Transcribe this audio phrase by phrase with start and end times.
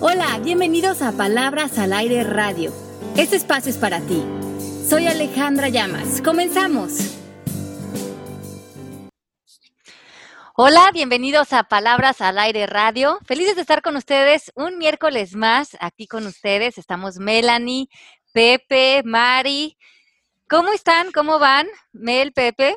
[0.00, 2.72] Hola, bienvenidos a Palabras al Aire Radio.
[3.16, 4.22] Este espacio es para ti.
[4.88, 6.22] Soy Alejandra Llamas.
[6.22, 7.18] Comenzamos.
[10.54, 13.18] Hola, bienvenidos a Palabras al Aire Radio.
[13.26, 16.78] Felices de estar con ustedes un miércoles más aquí con ustedes.
[16.78, 17.88] Estamos Melanie,
[18.32, 19.76] Pepe, Mari.
[20.48, 21.10] ¿Cómo están?
[21.10, 21.66] ¿Cómo van?
[21.90, 22.76] Mel, Pepe.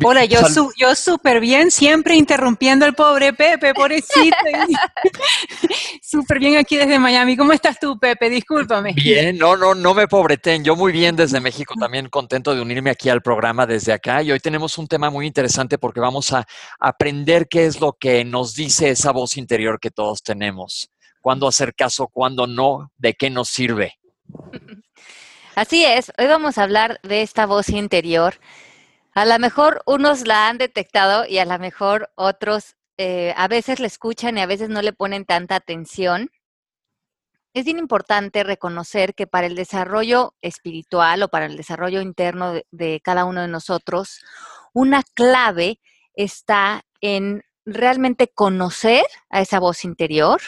[0.00, 4.36] Hola, yo su, yo súper bien, siempre interrumpiendo al pobre Pepe, pobrecito.
[6.02, 7.36] súper bien aquí desde Miami.
[7.36, 8.30] ¿Cómo estás tú, Pepe?
[8.30, 8.94] Discúlpame.
[8.94, 10.64] Bien, no, no, no me pobreten.
[10.64, 14.22] Yo muy bien desde México, también contento de unirme aquí al programa desde acá.
[14.22, 16.46] Y hoy tenemos un tema muy interesante porque vamos a
[16.80, 20.90] aprender qué es lo que nos dice esa voz interior que todos tenemos.
[21.20, 23.98] Cuándo hacer caso, cuándo no, de qué nos sirve.
[25.54, 28.36] Así es, hoy vamos a hablar de esta voz interior
[29.14, 33.80] a lo mejor unos la han detectado y a lo mejor otros eh, a veces
[33.80, 36.30] la escuchan y a veces no le ponen tanta atención.
[37.54, 42.66] Es bien importante reconocer que para el desarrollo espiritual o para el desarrollo interno de,
[42.70, 44.24] de cada uno de nosotros,
[44.72, 45.78] una clave
[46.14, 50.40] está en realmente conocer a esa voz interior,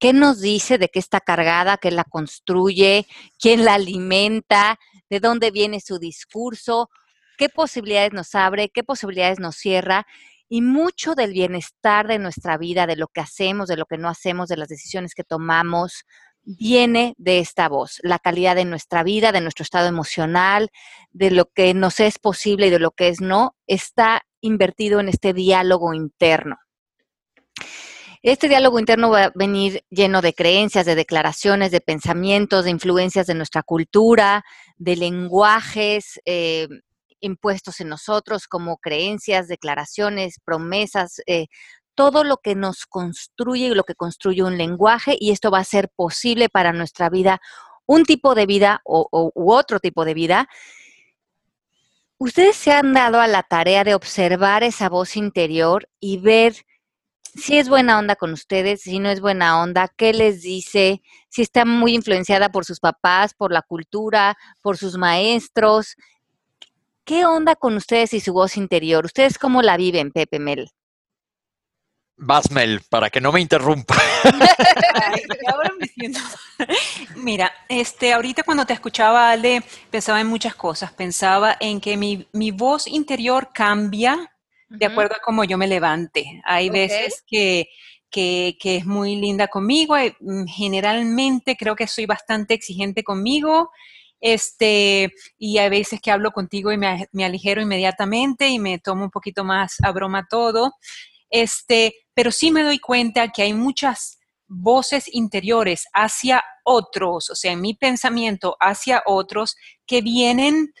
[0.00, 3.06] qué nos dice, de qué está cargada, qué la construye,
[3.38, 4.78] quién la alimenta,
[5.08, 6.90] de dónde viene su discurso,
[7.36, 10.06] qué posibilidades nos abre, qué posibilidades nos cierra
[10.48, 14.08] y mucho del bienestar de nuestra vida, de lo que hacemos, de lo que no
[14.08, 16.04] hacemos, de las decisiones que tomamos,
[16.44, 20.70] viene de esta voz, la calidad de nuestra vida, de nuestro estado emocional,
[21.12, 25.08] de lo que nos es posible y de lo que es no, está invertido en
[25.08, 26.58] este diálogo interno.
[28.22, 33.26] Este diálogo interno va a venir lleno de creencias, de declaraciones, de pensamientos, de influencias
[33.26, 34.44] de nuestra cultura,
[34.76, 36.68] de lenguajes, eh,
[37.22, 41.46] impuestos en nosotros como creencias, declaraciones, promesas, eh,
[41.94, 45.64] todo lo que nos construye y lo que construye un lenguaje y esto va a
[45.64, 47.40] ser posible para nuestra vida,
[47.86, 50.48] un tipo de vida o, u otro tipo de vida.
[52.18, 56.54] Ustedes se han dado a la tarea de observar esa voz interior y ver
[57.34, 61.42] si es buena onda con ustedes, si no es buena onda, qué les dice, si
[61.42, 65.96] está muy influenciada por sus papás, por la cultura, por sus maestros,
[67.04, 69.04] ¿Qué onda con ustedes y su voz interior?
[69.04, 70.70] ¿Ustedes cómo la viven, Pepe Mel?
[72.16, 73.96] Vas, Mel, para que no me interrumpa.
[75.52, 76.20] ahora me siento.
[77.16, 80.92] Mira, este, ahorita cuando te escuchaba, Ale, pensaba en muchas cosas.
[80.92, 84.32] Pensaba en que mi, voz interior cambia
[84.68, 86.40] de acuerdo a cómo yo me levante.
[86.44, 87.68] Hay veces que,
[88.10, 89.96] que, que, es muy linda conmigo.
[90.20, 93.72] Mm, generalmente creo que soy bastante exigente conmigo
[94.22, 99.04] este, y hay veces que hablo contigo y me, me, aligero inmediatamente y me tomo
[99.04, 100.72] un poquito más a broma todo,
[101.28, 107.52] este, pero sí me doy cuenta que hay muchas voces interiores hacia otros, o sea,
[107.52, 109.56] en mi pensamiento hacia otros
[109.86, 110.72] que vienen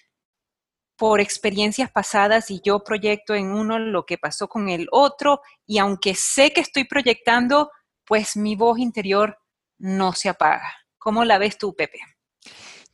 [0.96, 5.78] por experiencias pasadas y yo proyecto en uno lo que pasó con el otro y
[5.78, 7.72] aunque sé que estoy proyectando,
[8.06, 9.36] pues mi voz interior
[9.78, 10.72] no se apaga.
[10.98, 11.98] ¿Cómo la ves tú, Pepe?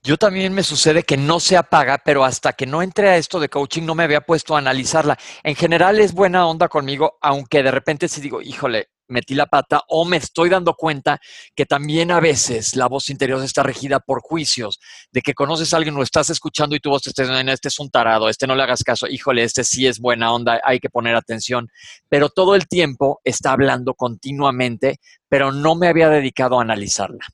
[0.09, 3.39] Yo también me sucede que no se apaga, pero hasta que no entré a esto
[3.39, 5.19] de coaching no me había puesto a analizarla.
[5.43, 9.83] En general es buena onda conmigo, aunque de repente sí digo, híjole, metí la pata
[9.87, 11.21] o me estoy dando cuenta
[11.55, 14.81] que también a veces la voz interior está regida por juicios,
[15.13, 17.69] de que conoces a alguien, lo estás escuchando y tu voz te está diciendo, este
[17.69, 20.81] es un tarado, este no le hagas caso, híjole, este sí es buena onda, hay
[20.81, 21.69] que poner atención,
[22.09, 27.27] pero todo el tiempo está hablando continuamente, pero no me había dedicado a analizarla.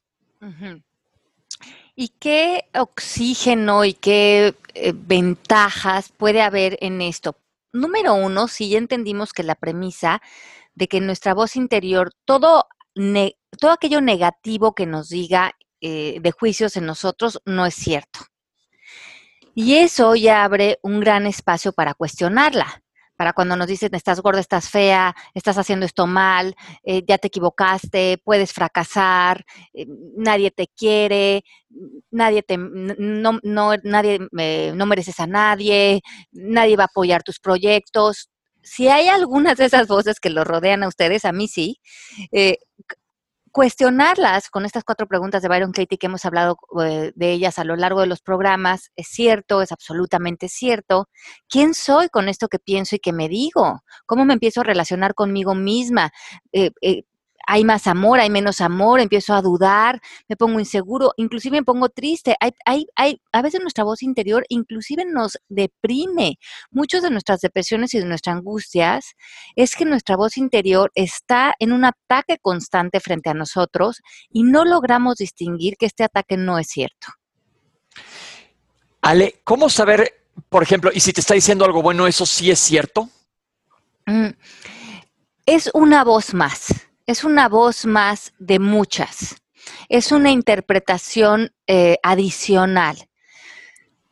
[1.97, 7.37] ¿Y qué oxígeno y qué eh, ventajas puede haber en esto?
[7.73, 10.21] Número uno, si ya entendimos que la premisa
[10.75, 12.67] de que nuestra voz interior, todo,
[13.61, 18.21] todo aquello negativo que nos diga eh, de juicios en nosotros no es cierto.
[19.55, 22.84] Y eso ya abre un gran espacio para cuestionarla
[23.33, 28.19] cuando nos dicen estás gorda, estás fea, estás haciendo esto mal, eh, ya te equivocaste,
[28.23, 31.45] puedes fracasar, eh, nadie te quiere,
[32.11, 34.21] nadie te, no, no, nadie,
[34.75, 36.03] no mereces a nadie,
[36.33, 38.31] nadie va a apoyar tus proyectos.
[38.63, 41.81] Si hay algunas de esas voces que lo rodean a ustedes, a mí sí,
[42.33, 42.59] eh,
[43.55, 47.65] cuestionarlas con estas cuatro preguntas de Byron Katie que hemos hablado eh, de ellas a
[47.65, 48.91] lo largo de los programas.
[48.97, 51.09] Es cierto, es absolutamente cierto.
[51.49, 53.85] ¿Quién soy con esto que pienso y que me digo?
[54.07, 56.11] ¿Cómo me empiezo a relacionar conmigo misma?
[56.51, 57.05] Eh, eh,
[57.47, 61.89] hay más amor, hay menos amor, empiezo a dudar, me pongo inseguro, inclusive me pongo
[61.89, 62.37] triste.
[62.41, 66.39] Hay, hay, hay, a veces nuestra voz interior inclusive nos deprime.
[66.71, 69.15] Muchas de nuestras depresiones y de nuestras angustias
[69.57, 74.01] es que nuestra voz interior está en un ataque constante frente a nosotros
[74.31, 77.09] y no logramos distinguir que este ataque no es cierto.
[79.03, 82.59] Ale, ¿cómo saber, por ejemplo, y si te está diciendo algo bueno, eso sí es
[82.59, 83.09] cierto?
[84.07, 84.31] Mm,
[85.47, 86.69] es una voz más
[87.07, 89.37] es una voz más de muchas.
[89.89, 92.97] Es una interpretación eh, adicional.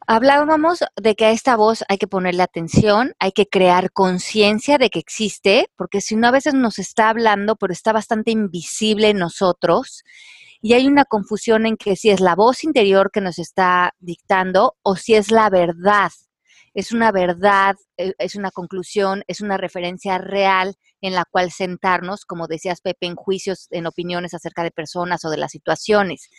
[0.06, 4.90] Hablábamos de que a esta voz hay que ponerle atención, hay que crear conciencia de
[4.90, 9.18] que existe, porque si no a veces nos está hablando, pero está bastante invisible en
[9.18, 10.02] nosotros,
[10.60, 14.76] y hay una confusión en que si es la voz interior que nos está dictando
[14.82, 16.10] o si es la verdad
[16.74, 22.24] es una verdad, eh, es una conclusión, es una referencia real en la cual sentarnos,
[22.24, 26.30] como decías Pepe, en juicios, en opiniones acerca de personas o de las situaciones.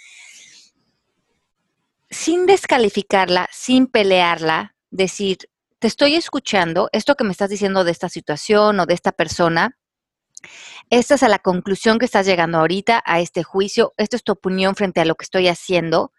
[2.09, 5.37] Sin descalificarla, sin pelearla, decir,
[5.79, 9.77] te estoy escuchando, esto que me estás diciendo de esta situación o de esta persona,
[10.89, 14.33] esta es a la conclusión que estás llegando ahorita a este juicio, esta es tu
[14.33, 16.11] opinión frente a lo que estoy haciendo,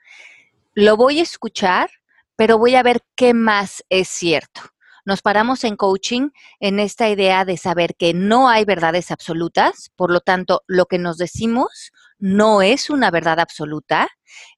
[0.75, 1.91] lo voy a escuchar
[2.37, 4.63] pero voy a ver qué más es cierto.
[5.07, 10.11] Nos paramos en coaching en esta idea de saber que no hay verdades absolutas, por
[10.11, 14.09] lo tanto, lo que nos decimos no es una verdad absoluta,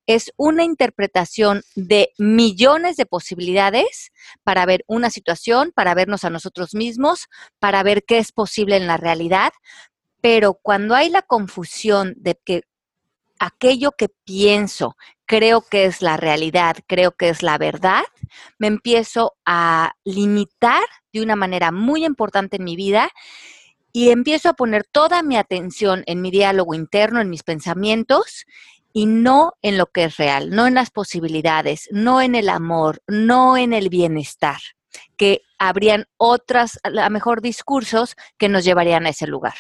[0.07, 4.13] es una interpretación de millones de posibilidades
[4.45, 7.27] para ver una situación, para vernos a nosotros mismos,
[7.59, 9.53] para ver qué es posible en la realidad,
[10.21, 12.63] pero cuando hay la confusión de que
[13.41, 14.97] aquello que pienso,
[15.27, 18.05] creo que es la realidad, creo que es la verdad,
[18.59, 23.11] me empiezo a limitar de una manera muy importante en mi vida
[23.93, 28.45] y empiezo a poner toda mi atención en mi diálogo interno, en mis pensamientos
[28.93, 33.03] y no en lo que es real, no en las posibilidades, no en el amor,
[33.07, 34.61] no en el bienestar,
[35.17, 39.55] que habrían otras, a lo mejor, discursos que nos llevarían a ese lugar.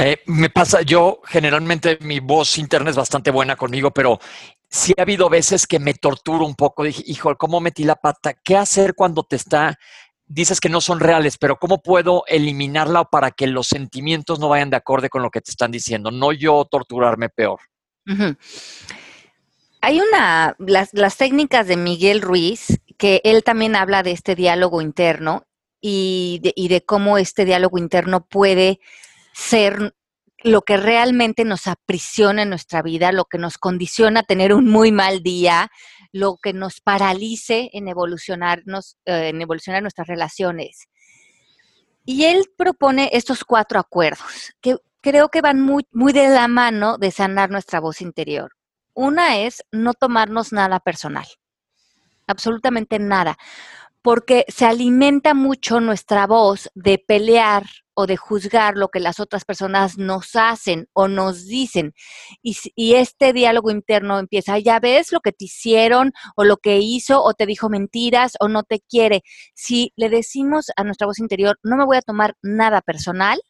[0.00, 4.20] Eh, me pasa, yo generalmente mi voz interna es bastante buena conmigo, pero
[4.68, 6.84] sí ha habido veces que me torturo un poco.
[6.84, 8.32] Dije, hijo, ¿cómo metí la pata?
[8.32, 9.76] ¿Qué hacer cuando te está,
[10.24, 14.70] dices que no son reales, pero cómo puedo eliminarla para que los sentimientos no vayan
[14.70, 16.12] de acorde con lo que te están diciendo?
[16.12, 17.58] No yo torturarme peor.
[19.80, 24.80] Hay una, las, las técnicas de Miguel Ruiz, que él también habla de este diálogo
[24.80, 25.42] interno
[25.80, 28.78] y de, y de cómo este diálogo interno puede
[29.38, 29.94] ser
[30.42, 34.68] lo que realmente nos aprisiona en nuestra vida, lo que nos condiciona a tener un
[34.68, 35.70] muy mal día,
[36.12, 40.88] lo que nos paralice en evolucionarnos, eh, en evolucionar nuestras relaciones.
[42.04, 46.98] Y él propone estos cuatro acuerdos que creo que van muy, muy de la mano
[46.98, 48.52] de sanar nuestra voz interior.
[48.94, 51.26] Una es no tomarnos nada personal,
[52.26, 53.36] absolutamente nada
[54.02, 57.64] porque se alimenta mucho nuestra voz de pelear
[57.98, 61.94] o de juzgar lo que las otras personas nos hacen o nos dicen.
[62.42, 67.20] Y, este diálogo interno empieza, ya ves lo que te hicieron o lo que hizo
[67.20, 69.24] o te dijo mentiras o no te quiere.
[69.52, 73.40] Si le decimos a nuestra voz interior, no me voy a tomar nada personal,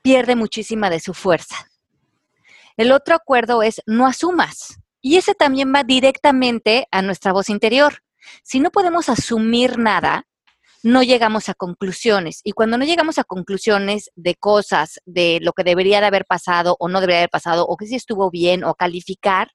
[0.00, 1.56] pierde muchísima de su fuerza.
[2.76, 4.78] El otro acuerdo es no asumas.
[5.00, 8.04] Y ese también va directamente a nuestra voz interior.
[8.44, 10.28] Si no podemos asumir nada,
[10.86, 12.42] no llegamos a conclusiones.
[12.44, 16.76] Y cuando no llegamos a conclusiones de cosas, de lo que debería de haber pasado
[16.78, 19.50] o no debería haber pasado, o que si estuvo bien o calificar,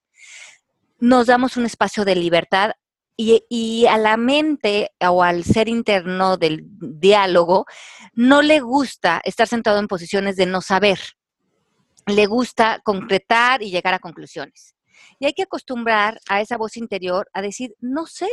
[1.00, 2.72] nos damos un espacio de libertad
[3.16, 7.66] y, a la mente o al ser interno del diálogo
[8.14, 11.00] no le gusta estar sentado en posiciones de no saber.
[12.08, 14.76] Le gusta concretar y llegar a conclusiones.
[15.18, 18.28] Y hay que acostumbrar a esa voz interior a decir, no sé,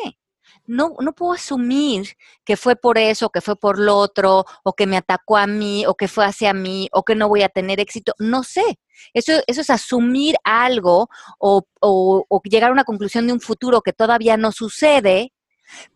[0.67, 4.87] no, no puedo asumir que fue por eso, que fue por lo otro, o que
[4.87, 7.81] me atacó a mí, o que fue hacia mí, o que no voy a tener
[7.81, 8.15] éxito.
[8.19, 8.79] No sé.
[9.15, 13.93] Eso, eso es asumir algo o, o, llegar a una conclusión de un futuro que
[13.93, 15.33] todavía no sucede,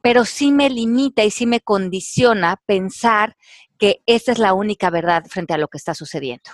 [0.01, 3.37] pero sí me limita y sí me condiciona pensar
[3.79, 6.51] que esa es la única verdad frente a lo que está sucediendo.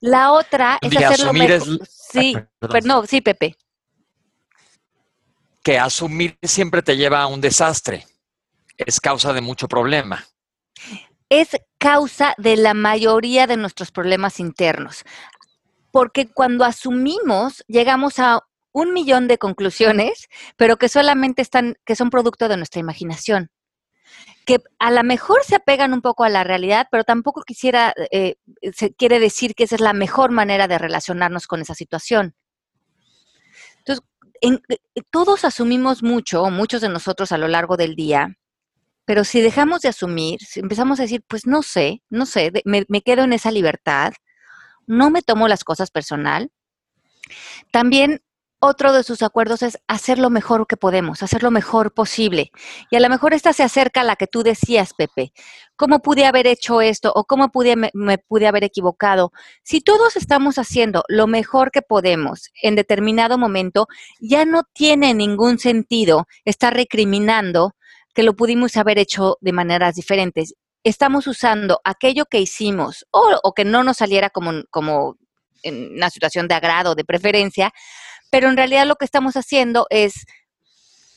[0.00, 1.86] La otra es hacerlo mejor.
[1.88, 3.56] Sí, pero no, sí, Pepe
[5.62, 8.06] que asumir siempre te lleva a un desastre.
[8.76, 10.24] Es causa de mucho problema.
[11.28, 15.04] Es causa de la mayoría de nuestros problemas internos.
[15.90, 18.40] Porque cuando asumimos, llegamos a
[18.72, 23.50] un millón de conclusiones, pero que solamente están, que son producto de nuestra imaginación.
[24.44, 28.34] que a lo mejor se apegan un poco a la realidad, pero tampoco quisiera, eh,
[28.72, 32.34] se quiere decir que esa es la mejor manera de relacionarnos con esa situación.
[34.42, 38.36] Entonces, eh, todos asumimos mucho, muchos de nosotros a lo largo del día,
[39.04, 42.84] pero si dejamos de asumir, si empezamos a decir, pues no sé, no sé, me,
[42.88, 44.12] me quedo en esa libertad,
[44.86, 46.50] no me tomo las cosas personal,
[47.70, 48.20] también
[48.64, 52.52] otro de sus acuerdos es hacer lo mejor que podemos, hacer lo mejor posible.
[52.92, 55.32] Y a lo mejor esta se acerca a la que tú decías, Pepe.
[55.74, 59.32] ¿Cómo pude haber hecho esto o cómo pude, me, pude haber equivocado?
[59.64, 63.88] Si todos estamos haciendo lo mejor que podemos en determinado momento,
[64.20, 67.74] ya no tiene ningún sentido estar recriminando
[68.14, 70.54] que lo pudimos haber hecho de maneras diferentes.
[70.84, 75.16] Estamos usando aquello que hicimos o, o que no nos saliera como, como
[75.64, 77.72] en una situación de agrado, de preferencia,
[78.32, 80.24] pero en realidad lo que estamos haciendo es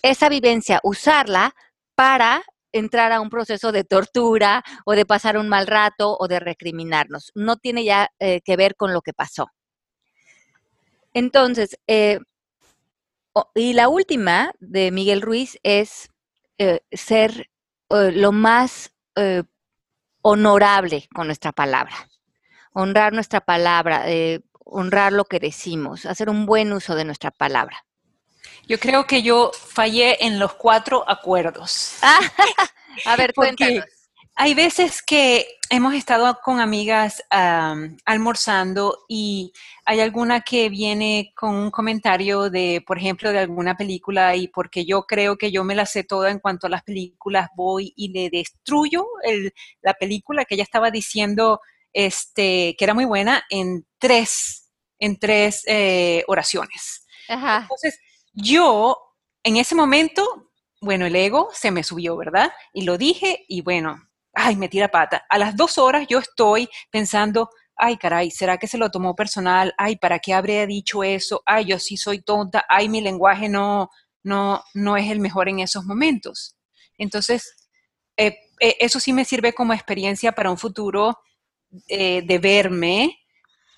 [0.02, 1.56] esa vivencia, usarla
[1.96, 2.44] para
[2.74, 7.32] entrar a un proceso de tortura o de pasar un mal rato o de recriminarnos.
[7.34, 9.48] No tiene ya eh, que ver con lo que pasó.
[11.14, 12.20] Entonces, eh,
[13.54, 16.10] y la última de Miguel Ruiz es
[16.58, 17.50] eh, ser
[17.90, 18.92] lo más
[20.22, 21.96] honorable con nuestra palabra,
[22.74, 24.04] honrar nuestra palabra,
[24.66, 27.86] honrar lo que decimos, hacer un buen uso de nuestra palabra.
[28.68, 31.98] Yo creo que yo fallé en los cuatro acuerdos.
[33.06, 33.86] a ver, cuéntanos.
[34.38, 39.54] Hay veces que hemos estado con amigas um, almorzando y
[39.86, 44.86] hay alguna que viene con un comentario de, por ejemplo, de alguna película y porque
[44.86, 48.10] yo creo que yo me la sé toda en cuanto a las películas, voy y
[48.10, 51.62] le destruyo el, la película que ella estaba diciendo
[51.96, 57.08] este, que era muy buena en tres, en tres eh, oraciones.
[57.30, 57.60] Ajá.
[57.62, 57.98] Entonces,
[58.34, 58.98] yo
[59.44, 62.52] en ese momento, bueno, el ego se me subió, ¿verdad?
[62.74, 63.96] Y lo dije y bueno,
[64.34, 65.26] ay, me tira pata.
[65.30, 69.74] A las dos horas yo estoy pensando, ay, caray, ¿será que se lo tomó personal?
[69.78, 71.44] Ay, ¿para qué habría dicho eso?
[71.46, 72.66] Ay, yo sí soy tonta.
[72.68, 73.90] Ay, mi lenguaje no,
[74.22, 76.58] no, no es el mejor en esos momentos.
[76.98, 77.56] Entonces,
[78.18, 81.18] eh, eh, eso sí me sirve como experiencia para un futuro
[81.88, 83.20] eh, de verme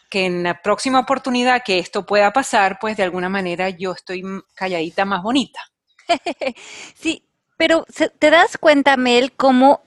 [0.09, 4.23] que en la próxima oportunidad que esto pueda pasar, pues de alguna manera yo estoy
[4.55, 5.59] calladita más bonita.
[6.95, 7.23] sí,
[7.57, 7.85] pero
[8.19, 9.81] ¿te das cuenta, Mel, cómo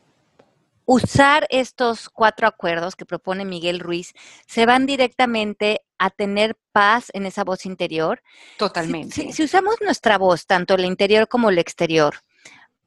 [0.84, 4.12] usar estos cuatro acuerdos que propone Miguel Ruiz
[4.46, 8.22] se van directamente a tener paz en esa voz interior.
[8.58, 9.14] Totalmente.
[9.14, 12.16] Si, si, si usamos nuestra voz, tanto el interior como el exterior,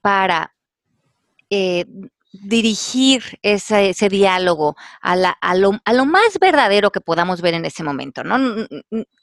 [0.01, 0.53] para
[1.49, 1.85] eh,
[2.33, 7.65] dirigir ese, diálogo a, la, a, lo, a, lo, más verdadero que podamos ver en
[7.65, 8.23] ese momento.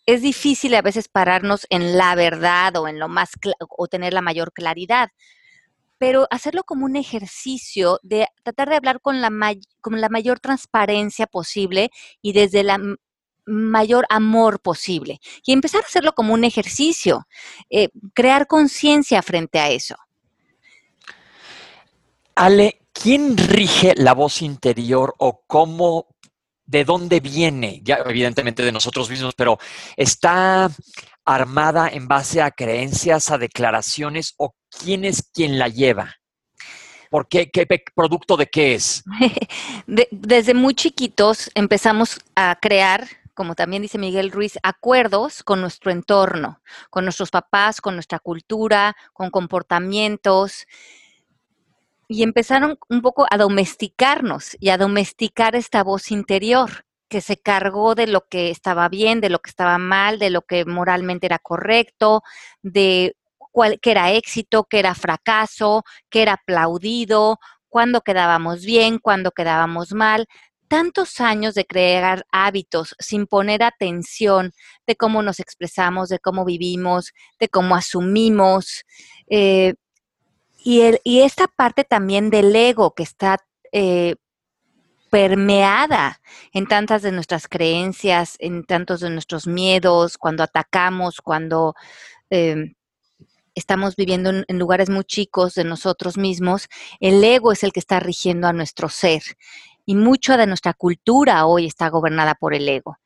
[0.07, 3.33] Es difícil a veces pararnos en la verdad o en lo más
[3.69, 5.11] o tener la mayor claridad,
[5.99, 10.39] pero hacerlo como un ejercicio de tratar de hablar con la, may con la mayor
[10.39, 11.91] transparencia posible
[12.23, 12.79] y desde la
[13.45, 15.21] mayor amor posible.
[15.45, 17.27] Y empezar a hacerlo como un ejercicio,
[17.71, 19.97] eh, crear conciencia frente a eso.
[22.37, 26.07] Ale, ¿quién rige la voz interior o cómo,
[26.65, 27.81] de dónde viene?
[27.83, 29.59] Ya evidentemente de nosotros mismos, pero
[29.97, 30.71] está
[31.25, 36.17] armada en base a creencias, a declaraciones o quién es quien la lleva?
[37.11, 37.51] ¿Por qué?
[37.51, 39.03] ¿Qué producto de qué es?
[39.87, 45.91] De, desde muy chiquitos empezamos a crear, como también dice Miguel Ruiz, acuerdos con nuestro
[45.91, 50.67] entorno, con nuestros papás, con nuestra cultura, con comportamientos.
[52.13, 57.95] Y empezaron un poco a domesticarnos y a domesticar esta voz interior que se cargó
[57.95, 61.39] de lo que estaba bien, de lo que estaba mal, de lo que moralmente era
[61.39, 62.25] correcto,
[62.63, 67.39] de cuál, qué era éxito, qué era fracaso, qué era aplaudido,
[67.69, 70.27] cuándo quedábamos bien, cuándo quedábamos mal.
[70.67, 74.51] Tantos años de crear hábitos sin poner atención
[74.85, 78.83] de cómo nos expresamos, de cómo vivimos, de cómo asumimos.
[79.29, 79.75] Eh,
[80.65, 83.39] y, el, y, esta parte también del ego que está
[83.73, 84.17] eh,
[85.11, 86.21] permeada
[86.53, 91.75] en tantas de nuestras creencias, en tantos de nuestros miedos, cuando atacamos, cuando
[92.31, 92.75] eh,
[93.55, 96.69] estamos viviendo en, en, lugares muy chicos de nosotros mismos,
[97.01, 99.23] el ego es el que está rigiendo a nuestro ser.
[99.85, 102.99] Y mucho de nuestra cultura hoy está gobernada por el ego.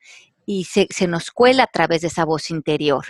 [0.45, 3.05] Y se, se nos cuela a través de esa voz interior.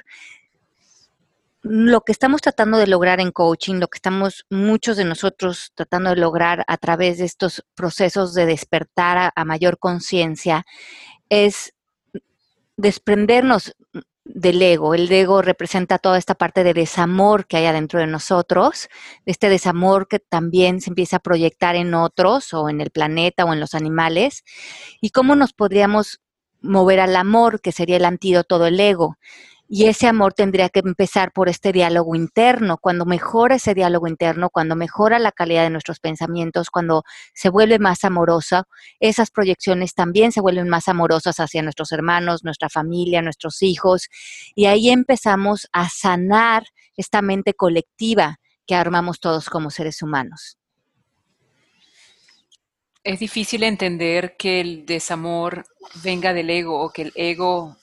[1.67, 6.12] Lo que estamos tratando de lograr en coaching, lo que estamos muchos de nosotros tratando
[6.12, 10.63] de lograr a través de estos procesos de despertar a, mayor conciencia,
[11.27, 11.74] es
[12.77, 13.75] desprendernos
[14.24, 14.93] del ego.
[14.93, 18.88] El ego representa toda esta parte de desamor que hay adentro de nosotros,
[19.25, 23.53] este desamor que también se empieza a proyectar en otros o en el planeta o
[23.53, 24.43] en los animales,
[25.01, 26.22] y cómo nos podríamos
[26.62, 29.17] mover al amor, que sería el antídoto del ego.
[29.67, 32.77] Y ese amor tendría que empezar por este diálogo interno.
[32.77, 37.03] Cuando mejora ese diálogo interno, cuando mejora la calidad de nuestros pensamientos, cuando
[37.34, 38.67] se vuelve más amorosa,
[39.00, 44.07] esas proyecciones también se vuelven más amorosas hacia nuestros hermanos, nuestra familia, nuestros hijos.
[44.53, 50.60] Y ahí empezamos a sanar esta mente colectiva que armamos todos como seres humanos.
[53.03, 55.65] Es difícil entender que el desamor
[56.03, 57.77] venga del ego o que el ego...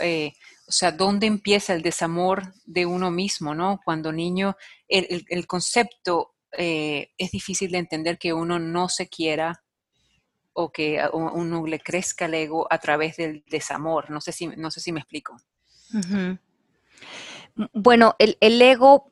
[0.00, 0.32] Eh,
[0.68, 3.80] o sea, ¿dónde empieza el desamor de uno mismo, no?
[3.82, 4.54] Cuando niño,
[4.86, 9.64] el, concepto eh, es difícil de entender que uno no se quiera
[10.52, 14.10] o que uno le crezca el ego a través del desamor.
[14.10, 15.36] No sé si, no sé si me explico.
[17.72, 19.08] Bueno, el, ego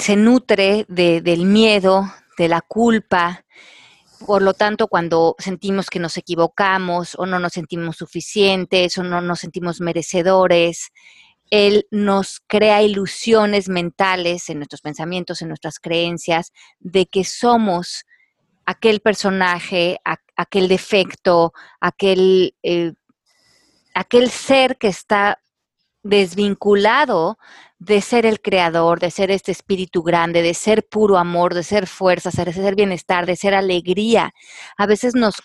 [0.00, 3.44] se nutre del miedo, de la culpa,
[4.26, 9.20] por lo tanto, cuando sentimos que nos equivocamos o no nos sentimos suficientes o no
[9.20, 10.90] nos sentimos merecedores,
[11.50, 18.04] él nos crea ilusiones mentales en nuestros pensamientos, en nuestras creencias, de que somos
[18.66, 19.98] aquel personaje,
[20.36, 22.92] aquel defecto, aquel, eh,
[23.94, 25.40] aquel ser que está
[26.02, 27.38] desvinculado
[27.80, 31.86] de ser el creador, de ser este espíritu grande, de ser puro amor, de ser
[31.86, 34.32] fuerza, de ser bienestar, de ser alegría.
[34.76, 35.36] A veces nos,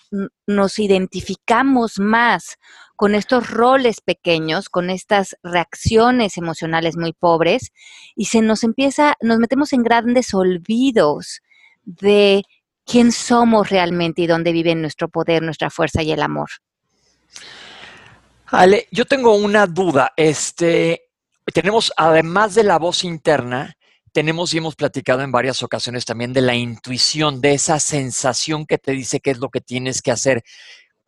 [0.48, 2.58] nos identificamos más
[2.96, 7.72] con estos roles pequeños, con estas reacciones emocionales muy pobres
[8.16, 11.42] y se nos empieza, nos metemos en grandes olvidos
[11.84, 12.44] de
[12.86, 16.50] quién somos realmente y dónde vive nuestro poder, nuestra fuerza y el amor.
[18.48, 20.14] Ale, yo tengo una duda.
[20.16, 21.10] Este,
[21.52, 23.76] tenemos, además de la voz interna,
[24.12, 28.78] tenemos y hemos platicado en varias ocasiones también de la intuición, de esa sensación que
[28.78, 30.44] te dice qué es lo que tienes que hacer.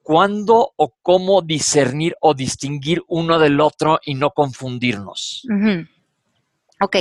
[0.01, 5.47] ¿Cuándo o cómo discernir o distinguir uno del otro y no confundirnos?
[6.81, 6.97] Ok.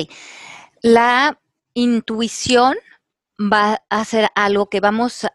[0.83, 1.39] La
[1.75, 2.77] intuición
[3.41, 5.27] va a ser algo que vamos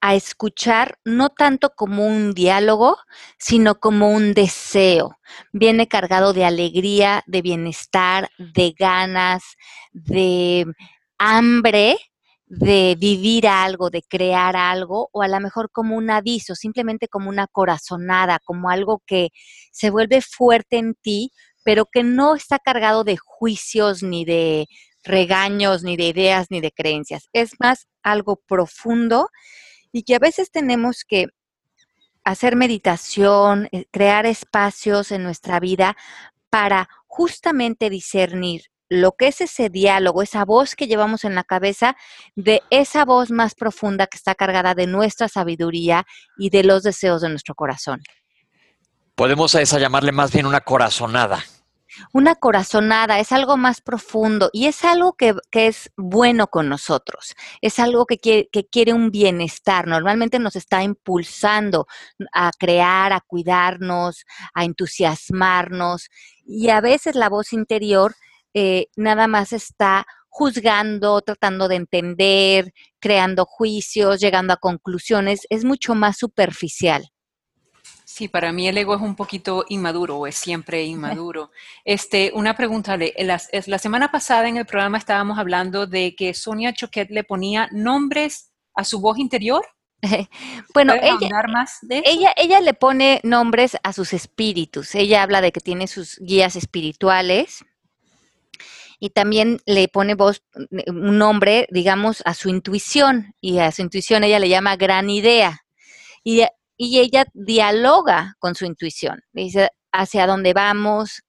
[0.00, 2.96] a escuchar no tanto como un diálogo,
[3.38, 5.18] sino como un deseo.
[5.52, 9.42] Viene cargado de alegría, de bienestar, de ganas,
[9.92, 10.66] de
[11.18, 11.98] hambre
[12.48, 17.28] de vivir algo, de crear algo, o a lo mejor como un aviso, simplemente como
[17.28, 19.28] una corazonada, como algo que
[19.70, 21.30] se vuelve fuerte en ti,
[21.62, 24.66] pero que no está cargado de juicios, ni de
[25.04, 27.28] regaños, ni de ideas, ni de creencias.
[27.32, 29.28] Es más algo profundo
[29.92, 31.26] y que a veces tenemos que
[32.24, 35.96] hacer meditación, eh, crear espacios en nuestra vida
[36.50, 41.94] para justamente discernir lo que es ese diálogo, esa voz que llevamos en la cabeza,
[42.36, 46.06] de esa voz más profunda que está cargada de nuestra sabiduría
[46.38, 48.00] y de los deseos de nuestro corazón.
[49.14, 51.44] Podemos a esa llamarle más bien una corazonada
[52.12, 57.78] una corazonada, es algo más profundo y es algo que, es bueno con nosotros, es
[57.78, 61.86] algo que quiere, que quiere un bienestar, normalmente nos está impulsando
[62.32, 66.08] a crear, a cuidarnos, a entusiasmarnos
[66.44, 68.14] y a veces la voz interior
[68.54, 75.94] eh, nada más está juzgando, tratando de entender, creando juicios, llegando a conclusiones, es mucho
[75.94, 77.10] más superficial.
[78.18, 81.52] Sí, para mí el ego es un poquito inmaduro o es siempre inmaduro.
[81.84, 86.72] Este, una pregunta, la, la semana pasada en el programa estábamos hablando de que Sonia
[86.72, 89.64] Choquet le ponía nombres a su voz interior.
[90.74, 94.96] bueno, ella, más de ella, ella le pone nombres a sus espíritus.
[94.96, 97.64] Ella habla de que tiene sus guías espirituales
[98.98, 100.42] y también le pone voz,
[100.88, 105.64] un nombre, digamos, a su intuición y a su intuición ella le llama gran idea.
[106.24, 106.42] Y
[106.78, 109.22] y ella dialoga con su intuición.
[109.32, 111.22] dice hacia dónde vamos,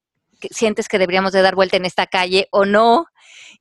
[0.51, 3.07] sientes que deberíamos de dar vuelta en esta calle o no,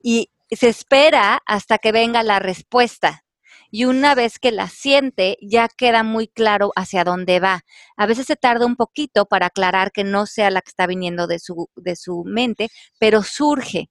[0.02, 3.24] y se espera hasta que venga la respuesta.
[3.70, 7.64] Y una vez que la siente, ya queda muy claro hacia dónde va.
[7.96, 11.26] A veces se tarda un poquito para aclarar que no sea la que está viniendo
[11.26, 13.90] de su, de su mente, pero surge.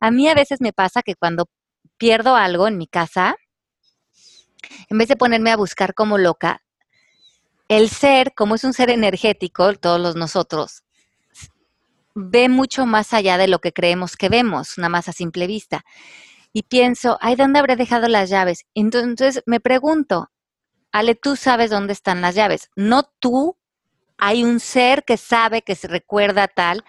[0.00, 1.46] A mí a veces me pasa que cuando
[1.98, 3.36] pierdo algo en mi casa,
[4.88, 6.62] en vez de ponerme a buscar como loca,
[7.76, 10.82] el ser, como es un ser energético, todos los nosotros,
[12.14, 15.82] ve mucho más allá de lo que creemos que vemos, nada más a simple vista.
[16.52, 18.66] Y pienso, ay, ¿dónde habré dejado las llaves?
[18.74, 20.30] Entonces me pregunto,
[20.92, 22.68] Ale, tú sabes dónde están las llaves.
[22.76, 23.56] No tú,
[24.18, 26.84] hay un ser que sabe, que se recuerda tal.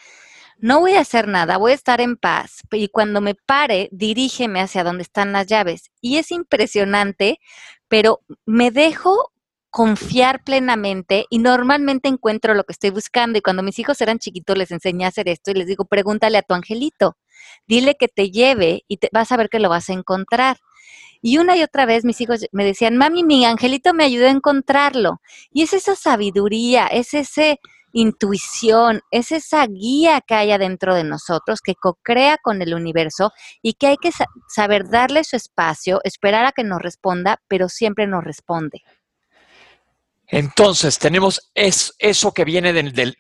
[0.58, 2.60] no voy a hacer nada, voy a estar en paz.
[2.72, 5.92] Y cuando me pare, dirígeme hacia donde están las llaves.
[6.02, 7.40] Y es impresionante,
[7.88, 9.33] pero me dejo
[9.74, 13.40] confiar plenamente y normalmente encuentro lo que estoy buscando.
[13.40, 16.38] Y cuando mis hijos eran chiquitos les enseñé a hacer esto y les digo, pregúntale
[16.38, 17.18] a tu angelito,
[17.68, 20.58] dile que te lleve y te, vas a ver que lo vas a encontrar.
[21.24, 24.30] Y una y otra vez mis hijos me decían, mami, mi angelito me ayudó a
[24.30, 25.22] encontrarlo.
[25.52, 27.60] Y es esa sabiduría, es ese
[27.94, 33.32] intuición, es esa guía que hay adentro de nosotros que co-crea con el universo
[33.64, 34.12] y que hay que
[34.48, 38.84] saber darle su espacio, esperar a que nos responda, pero siempre nos responde.
[40.36, 43.14] Entonces, tenemos eso que viene de,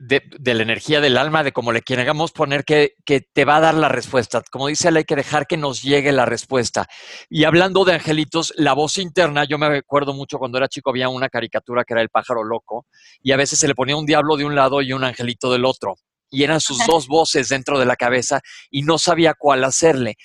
[0.56, 3.88] la energía del alma, de como le queramos poner, que, te va a dar la
[3.88, 4.41] respuesta.
[4.49, 6.88] Como dice él, hay que dejar que nos llegue la respuesta.
[7.30, 11.08] Y hablando de angelitos, la voz interna, yo me recuerdo mucho cuando era chico, había
[11.08, 12.88] una caricatura que era el pájaro loco,
[13.21, 15.65] y a veces se le ponía un diablo de un lado y un angelito del
[15.65, 15.93] otro.
[16.32, 20.15] Y eran sus dos voces dentro de la cabeza y no sabía cuál hacerle,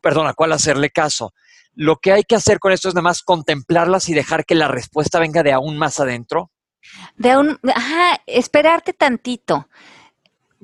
[0.00, 1.34] perdona, cuál hacerle caso
[1.74, 4.68] lo que hay que hacer con esto es nada más contemplarlas y dejar que la
[4.68, 6.50] respuesta venga de aún más adentro.
[7.16, 9.68] De aún, ajá, esperarte tantito.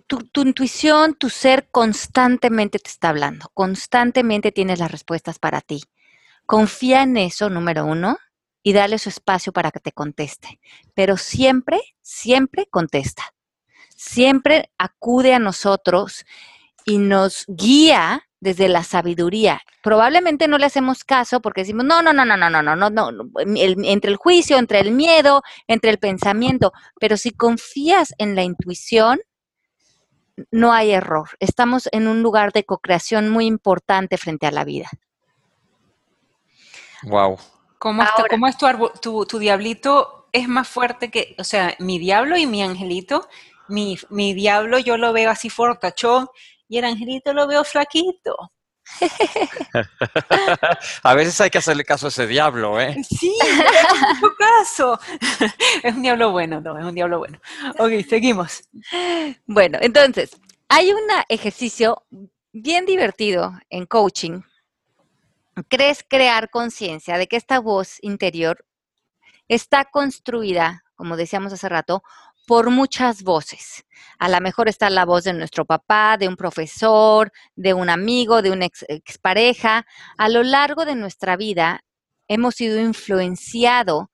[0.06, 5.82] Tu, tu, intuición, tu ser constantemente te está hablando, constantemente tienes las respuestas para ti.
[6.46, 8.16] Confía en eso, número uno,
[8.62, 10.60] y dale su espacio para que te conteste.
[10.94, 13.34] Pero siempre, siempre contesta.
[13.96, 16.24] Siempre acude a nosotros
[16.84, 19.60] y nos guía desde la sabiduría.
[19.82, 22.90] Probablemente no le hacemos caso porque decimos, no, no, no, no, no, no, no, no,
[22.90, 28.42] no, entre el juicio, entre el miedo, entre el pensamiento, pero si confías en la
[28.42, 29.20] intuición,
[30.50, 31.30] no hay error.
[31.40, 34.88] Estamos en un lugar de co-creación muy importante frente a la vida.
[37.02, 37.38] Wow.
[37.78, 38.56] ¿Cómo, ¿cómo es
[39.00, 40.28] tu, tu, diablito?
[40.32, 43.28] Es más fuerte que, o sea, mi diablo y mi angelito,
[43.68, 46.28] mi, mi diablo yo lo veo así fortachón
[46.68, 48.52] y el angelito lo veo flaquito.
[51.02, 52.96] a veces hay que hacerle caso a ese diablo, ¿eh?
[53.08, 53.36] Sí,
[54.20, 54.98] mucho caso.
[55.82, 57.38] es un diablo bueno, no, es un diablo bueno.
[57.78, 58.62] Ok, seguimos.
[59.46, 60.36] Bueno, entonces,
[60.68, 62.04] hay un ejercicio
[62.52, 64.42] bien divertido en coaching.
[65.68, 68.64] Crees crear conciencia de que esta voz interior
[69.48, 72.02] está construida, como decíamos hace rato,
[72.48, 73.84] por muchas voces.
[74.18, 78.40] A lo mejor está la voz de nuestro papá, de un profesor, de un amigo,
[78.40, 79.84] de una ex, expareja.
[80.16, 81.82] A lo largo de nuestra vida
[82.26, 84.06] hemos sido influenciados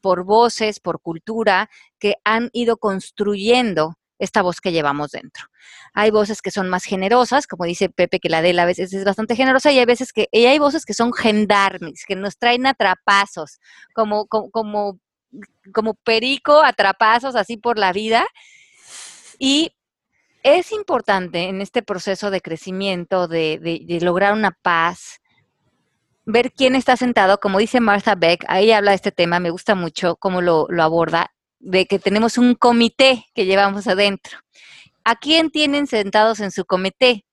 [0.00, 1.68] por voces, por cultura,
[1.98, 5.44] que han ido construyendo esta voz que llevamos dentro.
[5.92, 8.94] Hay voces que son más generosas, como dice Pepe, que la de él a veces
[8.94, 12.38] es bastante generosa, y hay veces que, y hay voces que son gendarmes, que nos
[12.38, 13.58] traen atrapazos,
[13.94, 15.00] como, como, como
[15.72, 18.26] como perico, atrapazos así por la vida.
[19.38, 19.72] Y
[20.42, 25.20] es importante en este proceso de crecimiento, de, lograr una paz,
[26.26, 29.74] ver quién está sentado, como dice Martha Beck, ahí habla de este tema, me gusta
[29.74, 34.38] mucho cómo lo, lo aborda, de que tenemos un comité que llevamos adentro.
[35.04, 37.24] ¿A quién tienen sentados en su comité?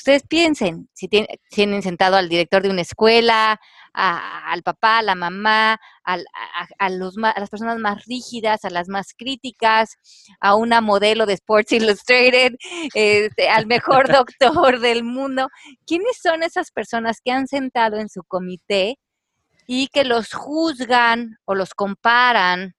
[0.00, 3.60] Ustedes piensen, si tienen, sentado al director de una escuela,
[3.92, 9.96] al papá, a la mamá, a, los, las personas más rígidas, a las más críticas,
[10.40, 12.54] a una modelo de Sports Illustrated,
[12.94, 15.48] este, al mejor doctor del mundo.
[15.86, 18.98] ¿Quiénes son esas personas que han sentado en su comité
[19.66, 22.74] y que los juzgan o los comparan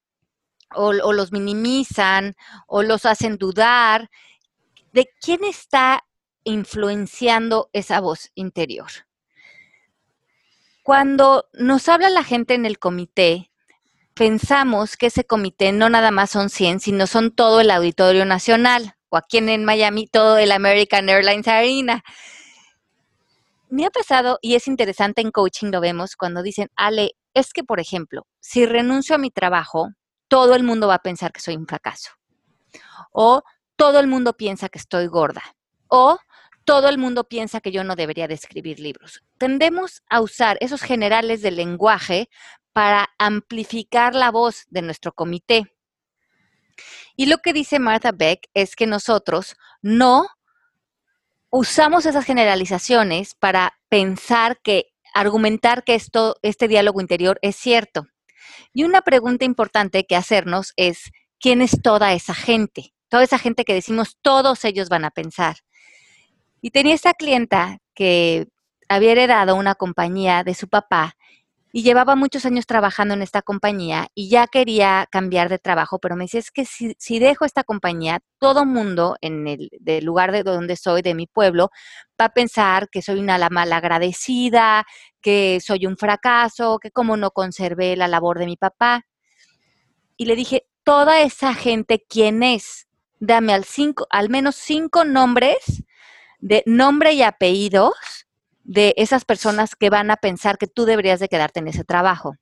[0.73, 2.33] o, o los minimizan
[2.67, 4.09] o los hacen dudar?
[4.93, 6.03] ¿De quién está
[6.43, 8.89] influenciando esa voz interior.
[10.83, 13.51] Cuando nos habla la gente en el comité,
[14.15, 18.95] pensamos que ese comité no nada más son 100, sino son todo el Auditorio Nacional,
[19.09, 22.03] o aquí en Miami todo el American Airlines Arena.
[23.69, 27.63] Me ha pasado, y es interesante en coaching, lo vemos, cuando dicen, Ale, es que,
[27.63, 29.89] por ejemplo, si renuncio a mi trabajo,
[30.27, 32.09] todo el mundo va a pensar que soy un fracaso.
[33.11, 33.43] O
[33.75, 35.43] todo el mundo piensa que estoy gorda.
[35.87, 36.17] O
[36.65, 39.23] todo el mundo piensa que yo no debería de escribir libros.
[39.37, 42.29] Tendemos a usar esos generales del lenguaje
[42.73, 45.73] para amplificar la voz de nuestro comité.
[47.15, 50.27] Y lo que dice Martha Beck es que nosotros no
[51.49, 58.07] usamos esas generalizaciones para pensar que, argumentar que esto, este diálogo interior es cierto.
[58.73, 62.93] Y una pregunta importante que hacernos es, ¿quién es toda esa gente?
[63.09, 65.57] Toda esa gente que decimos todos ellos van a pensar.
[66.61, 68.47] Y tenía esta clienta que
[68.87, 71.15] había heredado una compañía de su papá
[71.73, 76.15] y llevaba muchos años trabajando en esta compañía y ya quería cambiar de trabajo, pero
[76.15, 80.43] me decía, es que si, dejo esta compañía, todo mundo en el del lugar de
[80.43, 81.69] donde soy, de mi pueblo,
[82.19, 84.85] va a pensar que soy una mal agradecida,
[85.21, 89.05] que soy un fracaso, que como no conservé la labor de mi papá.
[90.17, 92.87] Y le dije, toda esa gente, ¿quién es?
[93.19, 95.83] Dame al, cinco, al menos cinco nombres
[96.41, 97.93] de nombre y apellidos
[98.63, 102.35] de esas personas que van a pensar que tú deberías de quedarte en ese trabajo.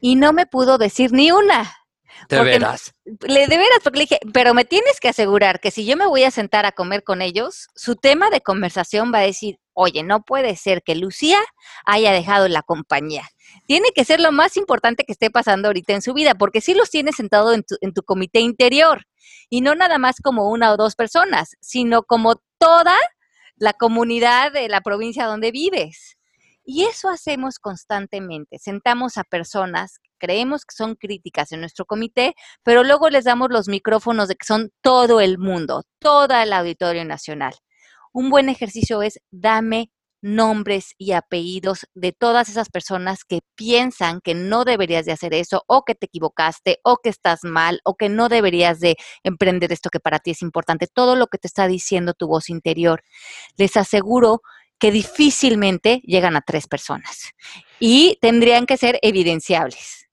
[0.00, 1.79] Y no me pudo decir ni una.
[2.28, 2.94] De veras.
[3.04, 6.06] Le, de veras, porque le dije, pero me tienes que asegurar que si yo me
[6.06, 10.02] voy a sentar a comer con ellos, su tema de conversación va a decir, oye,
[10.02, 11.40] no puede ser que Lucía
[11.86, 13.28] haya dejado la compañía.
[13.66, 16.74] Tiene que ser lo más importante que esté pasando ahorita en su vida, porque sí
[16.74, 19.06] los tienes sentado en tu, en tu comité interior.
[19.48, 22.94] Y no nada más como una o dos personas, sino como toda
[23.56, 26.16] la comunidad de la provincia donde vives.
[26.64, 28.58] Y eso hacemos constantemente.
[28.58, 33.68] Sentamos a personas, creemos que son críticas en nuestro comité, pero luego les damos los
[33.68, 37.54] micrófonos de que son todo el mundo, toda el auditorio nacional.
[38.12, 39.90] Un buen ejercicio es dame
[40.22, 45.64] nombres y apellidos de todas esas personas que piensan que no deberías de hacer eso
[45.66, 49.90] o que te equivocaste o que estás mal o que no deberías de emprender esto
[49.90, 53.02] que para ti es importante, todo lo que te está diciendo tu voz interior.
[53.56, 54.42] Les aseguro
[54.78, 57.30] que difícilmente llegan a tres personas
[57.78, 60.09] y tendrían que ser evidenciables.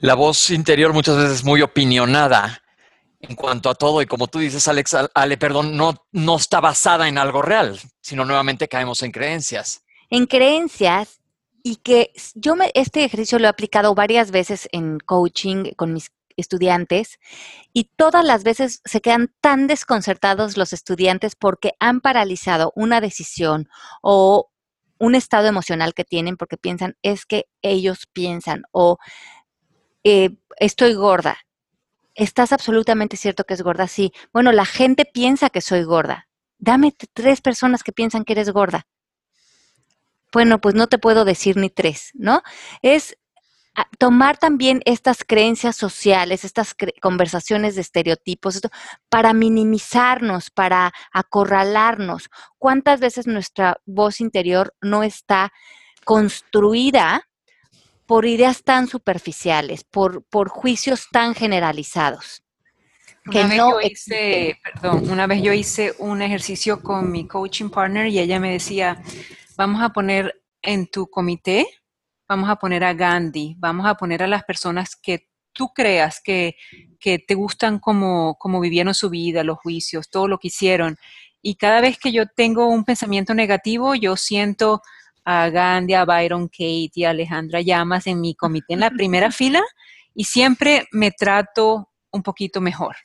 [0.00, 2.62] La voz interior muchas veces es muy opinionada
[3.20, 7.06] en cuanto a todo, y como tú dices, Alex, Ale, perdón, no, no está basada
[7.06, 9.84] en algo real, sino nuevamente caemos en creencias.
[10.08, 11.20] En creencias,
[11.62, 16.10] y que yo me, este ejercicio lo he aplicado varias veces en coaching con mis
[16.34, 17.18] estudiantes
[17.74, 23.68] y todas las veces se quedan tan desconcertados los estudiantes porque han paralizado una decisión
[24.00, 24.50] o
[24.98, 28.96] un estado emocional que tienen porque piensan es que ellos piensan o
[30.04, 31.38] eh, estoy gorda
[32.14, 34.12] Estás absolutamente cierto que es gorda, sí.
[34.32, 36.28] Bueno, la gente piensa que soy gorda.
[36.58, 38.86] Dame tres personas que piensan que eres gorda.
[40.32, 42.42] Bueno, pues no te puedo decir ni tres, ¿no?
[42.82, 43.16] Es
[43.74, 48.68] ah, tomar también estas creencias sociales, estas conversaciones de estereotipos, esto,
[49.08, 52.28] para minimizarnos, para acorralarnos.
[52.58, 55.52] ¿Cuántas veces nuestra voz interior no está
[56.04, 57.29] construida
[58.10, 62.42] por ideas tan superficiales, por, por juicios tan generalizados.
[63.30, 67.28] Que una, no vez yo hice, perdón, una vez yo hice un ejercicio con mi
[67.28, 69.00] coaching partner y ella me decía,
[69.56, 71.68] vamos a poner en tu comité,
[72.28, 76.56] vamos a poner a Gandhi, vamos a poner a las personas que tú creas que,
[76.98, 80.96] que te gustan como, como vivieron su vida, los juicios, todo lo que hicieron.
[81.42, 84.82] Y cada vez que yo tengo un pensamiento negativo, yo siento
[85.30, 89.30] a Gandhi, a Byron Kate y a Alejandra Llamas en mi comité en la primera
[89.30, 89.62] fila
[90.12, 92.96] y siempre me trato un poquito mejor.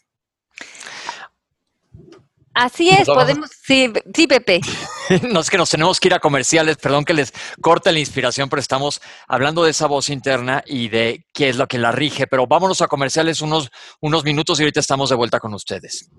[2.56, 4.62] Así es, podemos, sí, sí, Pepe.
[5.30, 8.50] no es que nos tenemos que ir a comerciales, perdón que les corte la inspiración,
[8.50, 12.26] pero estamos hablando de esa voz interna y de qué es lo que la rige,
[12.26, 13.70] pero vámonos a comerciales unos,
[14.02, 16.10] unos minutos y ahorita estamos de vuelta con ustedes.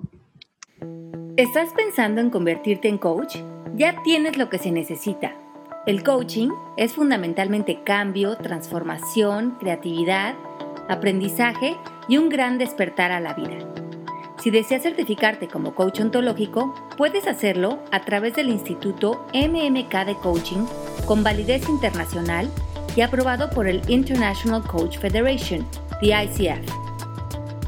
[1.37, 3.39] ¿Estás pensando en convertirte en coach?
[3.75, 5.35] Ya tienes lo que se necesita
[5.87, 10.35] el coaching es fundamentalmente cambio, transformación, creatividad,
[10.89, 11.77] aprendizaje
[12.09, 13.59] y un gran despertar a la vida.
[14.43, 20.67] Si deseas certificarte como coach ontológico, puedes hacerlo a través del Instituto MMK de Coaching
[21.07, 22.51] con validez internacional
[22.97, 25.65] y aprobado por el International Coach Federation,
[26.01, 26.69] the ICF.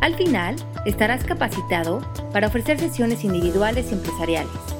[0.01, 2.01] Al final, estarás capacitado
[2.33, 4.78] para ofrecer sesiones individuales y empresariales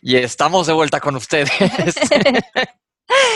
[0.00, 1.50] Y estamos de vuelta con ustedes.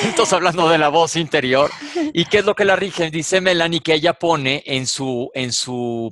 [0.02, 1.70] Entonces, hablando de la voz interior,
[2.12, 3.11] ¿y qué es lo que la rige?
[3.11, 6.11] Dice Melanie que ella pone en su, en su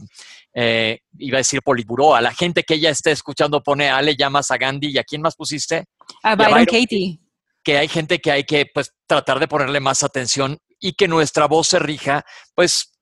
[0.59, 4.16] eh, iba a decir Poliburó, a la gente que ella esté escuchando pone a Ale,
[4.16, 5.85] llamas a Gandhi, ¿y a quién más pusiste?
[6.23, 7.21] A Byron, Katie.
[7.62, 11.47] Que hay gente que hay que pues tratar de ponerle más atención y que nuestra
[11.47, 12.92] voz se rija pues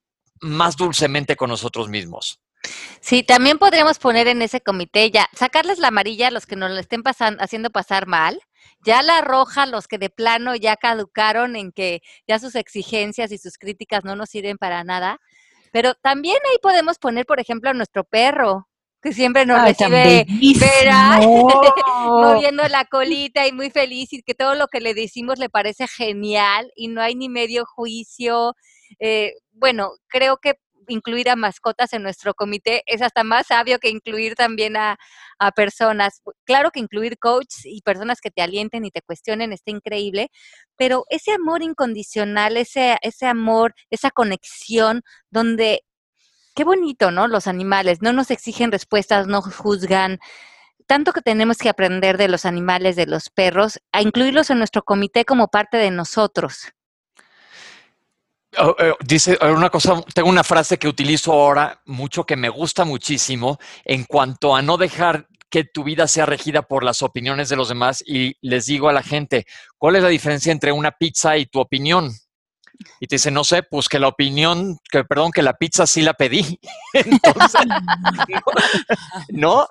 [0.40, 2.40] más dulcemente con nosotros mismos.
[3.01, 6.73] Sí, también podríamos poner en ese comité ya, sacarles la amarilla a los que nos
[6.73, 8.40] lo estén pasando, haciendo pasar mal,
[8.85, 13.38] ya la roja los que de plano ya caducaron en que ya sus exigencias y
[13.38, 15.20] sus críticas no nos sirven para nada,
[15.72, 18.68] pero también ahí podemos poner, por ejemplo, a nuestro perro,
[19.05, 20.24] que siempre nos recibe
[20.59, 21.18] Vera,
[22.07, 25.87] moviendo la colita y muy feliz y que todo lo que le decimos le parece
[25.87, 28.55] genial y no hay ni medio juicio.
[28.98, 30.55] Eh, bueno, creo que
[30.88, 34.97] incluir a mascotas en nuestro comité es hasta más sabio que incluir también a,
[35.57, 36.23] personas.
[36.44, 40.31] Claro que incluir coaches y personas que te alienten y te cuestionen está increíble,
[40.77, 45.83] pero ese amor incondicional, ese, ese amor, esa conexión donde,
[46.55, 47.29] qué bonito, ¿no?
[47.29, 50.18] Los animales no nos exigen respuestas, no juzgan.
[50.87, 54.83] Tanto que tenemos que aprender de los animales, de los perros, a incluirlos en nuestro
[54.83, 56.73] comité como parte de nosotros.
[58.59, 62.49] Oh, eh, dice eh, una cosa, tengo una frase que utilizo ahora mucho que me
[62.49, 67.49] gusta muchísimo en cuanto a no dejar que tu vida sea regida por las opiniones
[67.49, 69.47] de los demás y les digo a la gente,
[69.79, 72.12] ¿cuál es la diferencia entre una pizza y tu opinión?
[73.01, 76.03] Y te dice, no sé, pues que la opinión, que perdón, que la pizza sí
[76.03, 76.59] la pedí.
[76.93, 77.61] Entonces,
[79.29, 79.67] no,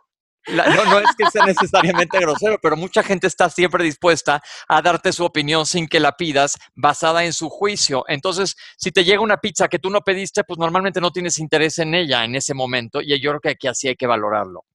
[0.47, 5.13] no, no es que sea necesariamente grosero, pero mucha gente está siempre dispuesta a darte
[5.13, 8.03] su opinión sin que la pidas, basada en su juicio.
[8.07, 11.79] Entonces, si te llega una pizza que tú no pediste, pues normalmente no tienes interés
[11.79, 14.65] en ella en ese momento, y yo creo que aquí así hay que valorarlo.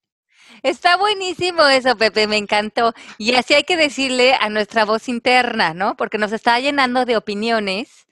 [0.63, 2.95] Está buenísimo eso, Pepe, me encantó.
[3.19, 5.97] Y así hay que decirle a nuestra voz interna, ¿no?
[5.97, 8.07] Porque nos está llenando de opiniones.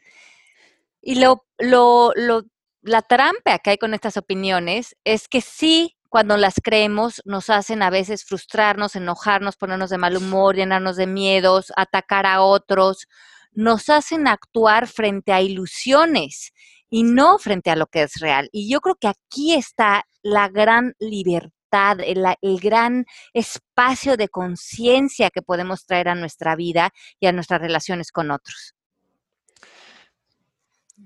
[1.00, 2.42] Y lo, lo, lo,
[2.82, 7.82] la trampa que hay con estas opiniones es que sí cuando las creemos nos hacen
[7.82, 13.06] a veces frustrarnos, enojarnos, ponernos de mal humor, llenarnos de miedos, atacar a otros,
[13.52, 16.52] nos hacen actuar frente a ilusiones
[16.88, 18.48] y no frente a lo que es real.
[18.52, 25.30] Y yo creo que aquí está la gran libertad, el, el gran espacio de conciencia
[25.30, 28.74] que podemos traer a nuestra vida y a nuestras relaciones con otros.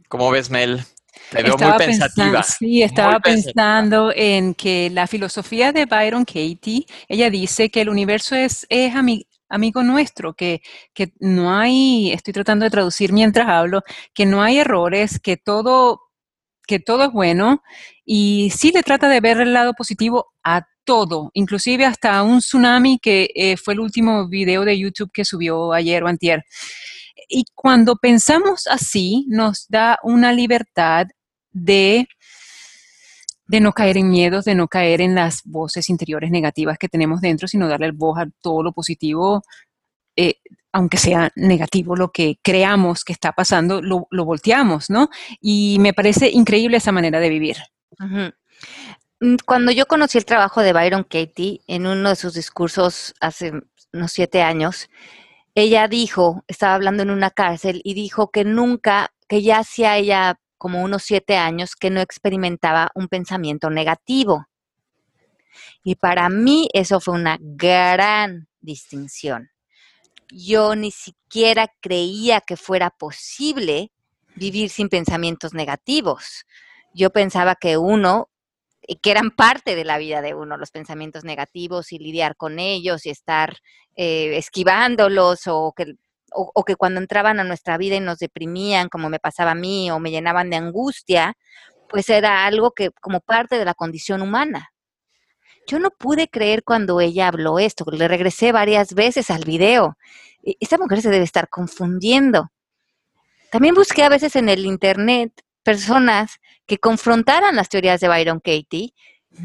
[0.09, 0.85] ¿Cómo ves, Mel?
[1.31, 2.43] Te veo muy pensativa.
[2.43, 8.35] sí, estaba pensando en que la filosofía de Byron Katie, ella dice que el universo
[8.35, 8.95] es, es
[9.49, 10.61] amigo nuestro, que,
[10.93, 13.83] que no hay, estoy tratando de traducir mientras hablo,
[14.15, 16.01] que no hay errores, que todo,
[16.67, 17.63] que todo es bueno
[18.05, 22.99] y sí le trata de ver el lado positivo a todo, inclusive hasta un tsunami
[22.99, 26.45] que eh, fue el último video de YouTube que subió ayer o antier.
[27.31, 31.07] Y cuando pensamos así, nos da una libertad
[31.53, 32.09] de,
[33.47, 37.21] de no caer en miedos, de no caer en las voces interiores negativas que tenemos
[37.21, 39.43] dentro, sino darle voz a todo lo positivo,
[40.17, 40.35] eh,
[40.73, 45.09] aunque sea negativo lo que creamos que está pasando, lo, volteamos, ¿no?
[45.41, 47.59] Y me parece increíble esa manera de vivir.
[49.21, 53.53] Mm, cuando yo conocí el trabajo de Byron Katie en uno de sus discursos hace
[53.93, 54.89] unos siete años,
[55.61, 60.41] ella dijo, estaba hablando en una cárcel y dijo que nunca, que ya hacía ella
[60.59, 64.47] como unos siete años que no experimentaba un pensamiento negativo.
[65.83, 69.51] Y para mí eso fue una gran distinción.
[70.31, 73.91] Yo ni siquiera creía que fuera posible
[74.37, 76.47] vivir sin pensamientos negativos.
[76.95, 78.30] Yo pensaba que uno
[78.97, 83.07] que eran parte de la vida de uno, los pensamientos negativos y lidiar con ellos
[83.07, 83.57] y estar
[83.95, 85.95] eh, esquivándolos o que,
[86.33, 89.91] o, que cuando entraban a nuestra vida y nos deprimían, como me pasaba a mí,
[89.91, 91.35] o me llenaban de angustia,
[91.89, 94.73] pues era algo que como parte de la condición humana.
[95.67, 99.97] Yo no pude creer cuando ella habló esto, le regresé varias veces al video.
[100.43, 102.51] Esta mujer se debe estar confundiendo.
[103.51, 108.93] También busqué a veces en el internet personas que confrontaran las teorías de Byron Katie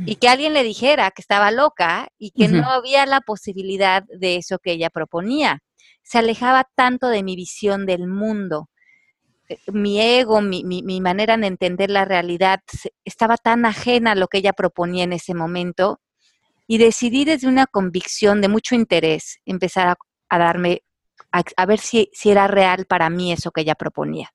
[0.05, 4.37] y que alguien le dijera que estaba loca y que no había la posibilidad de
[4.37, 5.61] eso que ella proponía.
[6.03, 8.69] Se alejaba tanto de mi visión del mundo.
[9.47, 12.61] Eh, mi ego, mi, mi, manera de entender la realidad
[13.03, 16.01] estaba tan ajena a lo que ella proponía en ese momento
[16.67, 19.97] y decidí desde una convicción de mucho interés empezar
[20.29, 20.81] a, darme,
[21.31, 24.31] a, ver si, si era real para mí eso que ella proponía.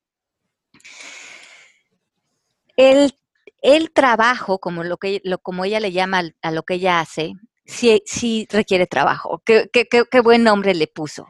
[3.63, 7.35] El, trabajo, como, lo que, lo, como ella le llama a lo que ella hace,
[7.67, 9.43] sí, requiere trabajo.
[9.45, 11.27] Qué, qué buen nombre le puso.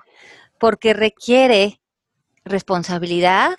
[0.59, 1.81] Porque requiere
[2.45, 3.57] responsabilidad,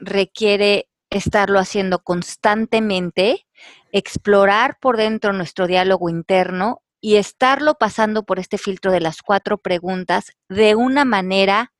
[0.00, 3.46] requiere estarlo haciendo constantemente,
[3.92, 9.58] explorar por dentro nuestro diálogo interno y estarlo pasando por este filtro de las cuatro
[9.58, 11.72] preguntas de una manera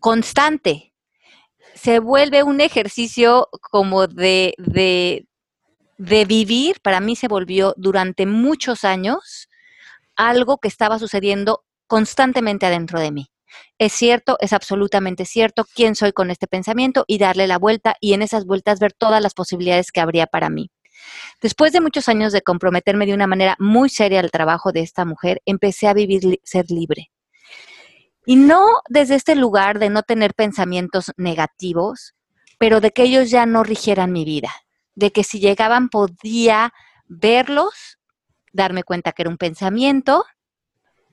[0.00, 0.94] constante,
[1.80, 9.48] se vuelve un ejercicio como de, de, vivir, para mí se volvió durante muchos años
[10.16, 13.30] algo que estaba sucediendo constantemente adentro de mí.
[13.78, 18.12] Es cierto, es absolutamente cierto quién soy con este pensamiento y darle la vuelta y
[18.12, 20.70] en esas vueltas ver todas las posibilidades que habría para mí.
[21.40, 25.04] Después de muchos años de comprometerme de una manera muy seria al trabajo de esta
[25.04, 27.10] mujer, empecé a vivir ser libre.
[28.28, 32.14] Y no desde este lugar de no tener pensamientos negativos,
[32.58, 34.50] pero de que ellos ya no rigieran mi vida,
[34.94, 36.74] de que si llegaban podía
[37.06, 37.96] verlos,
[38.52, 40.26] darme cuenta que era un pensamiento,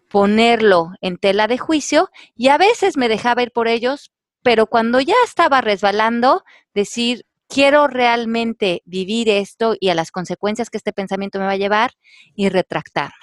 [0.09, 4.11] ponerlo en tela de juicio y a veces me dejaba ir por ellos,
[4.43, 6.43] pero cuando ya estaba resbalando,
[6.73, 11.55] decir, quiero realmente vivir esto y a las consecuencias que este pensamiento me va a
[11.55, 11.91] llevar
[12.35, 13.15] y retractarme.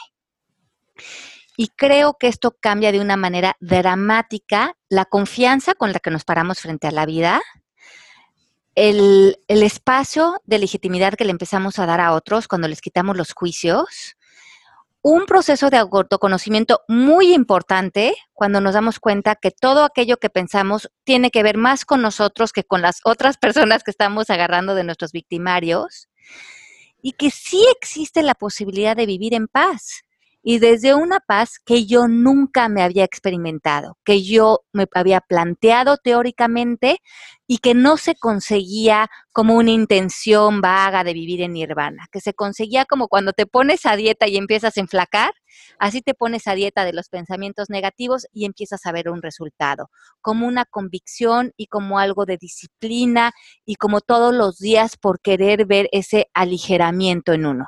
[1.57, 6.25] Y creo que esto cambia de una manera dramática la confianza con la que nos
[6.25, 7.43] paramos frente a la vida,
[8.75, 13.33] el, espacio de legitimidad que le empezamos a dar a otros cuando les quitamos los
[13.35, 14.17] juicios,
[15.03, 20.91] un proceso de autoconocimiento muy importante cuando nos damos cuenta que todo aquello que pensamos
[21.05, 24.85] tiene que ver más con nosotros que con las otras personas que estamos agarrando de
[24.85, 26.09] nuestros victimarios
[27.03, 30.05] y que sí existe la posibilidad de vivir en paz
[30.43, 35.97] y desde una paz que yo nunca me había experimentado, que yo me había planteado
[35.99, 36.99] teóricamente
[37.47, 42.35] y que no se conseguía como una intención vaga de vivir en nirvana, que se
[42.35, 45.33] conseguía como cuando te pones a dieta y empiezas a enflacar,
[45.79, 49.91] así te pones a dieta de los pensamientos negativos y empiezas a ver un resultado,
[50.21, 53.33] como una convicción y como algo de disciplina
[53.65, 57.67] y como todos los días por querer ver ese aligeramiento en uno.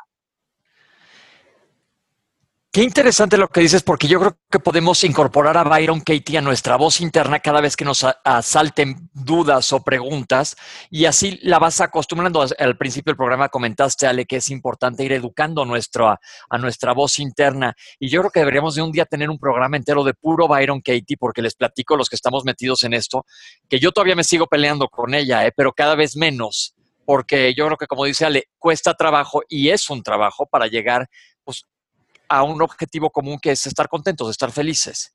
[2.75, 6.41] Qué interesante lo que dices, porque yo creo que podemos incorporar a Byron Katie a
[6.41, 10.57] nuestra voz interna cada vez que nos asalten dudas o preguntas,
[10.91, 12.45] y así la vas acostumbrando.
[12.59, 16.20] Al principio del programa comentaste, Ale, que es importante ir educando a,
[16.51, 19.77] a nuestra voz interna, y yo creo que deberíamos de un día tener un programa
[19.77, 23.25] entero de puro Byron Katie, porque les platico los que estamos metidos en esto,
[23.68, 25.53] que yo todavía me sigo peleando con ella, ¿eh?
[25.57, 26.75] pero cada vez menos
[27.07, 31.07] porque yo creo que como dice Ale, cuesta trabajo y es un trabajo para llegar
[31.07, 31.34] pues,
[32.37, 35.14] a un objetivo común que es estar contentos, estar felices.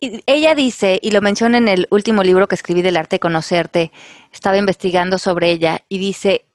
[0.00, 3.92] Ella dice, y lo menciona en el último libro que escribí del arte de conocerte,
[4.32, 6.46] estaba investigando sobre ella y dice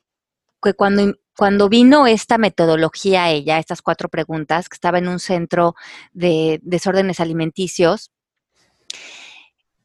[0.61, 5.19] que cuando, cuando vino esta metodología a ella, estas cuatro preguntas, que estaba en un
[5.19, 5.75] centro
[6.11, 8.11] de desórdenes alimenticios,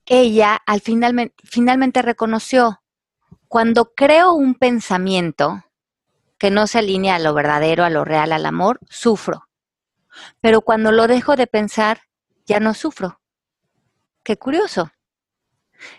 [0.06, 2.80] ella al final, finalmente reconoció,
[3.46, 5.64] cuando creo un pensamiento,
[6.40, 9.46] que no se alinea a lo verdadero, a lo real, al amor, sufro.
[10.40, 12.00] Pero cuando lo dejo de pensar,
[12.46, 13.20] ya no sufro.
[14.24, 14.90] Qué curioso.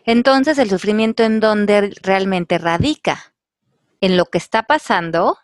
[0.03, 3.35] Entonces, el sufrimiento en dónde realmente radica,
[4.01, 5.37] en lo que está pasando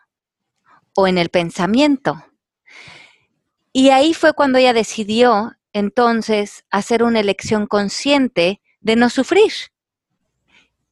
[0.95, 2.26] o en el pensamiento.
[3.72, 9.54] Y ahí fue cuando ella decidió entonces hacer una elección consciente de no sufrir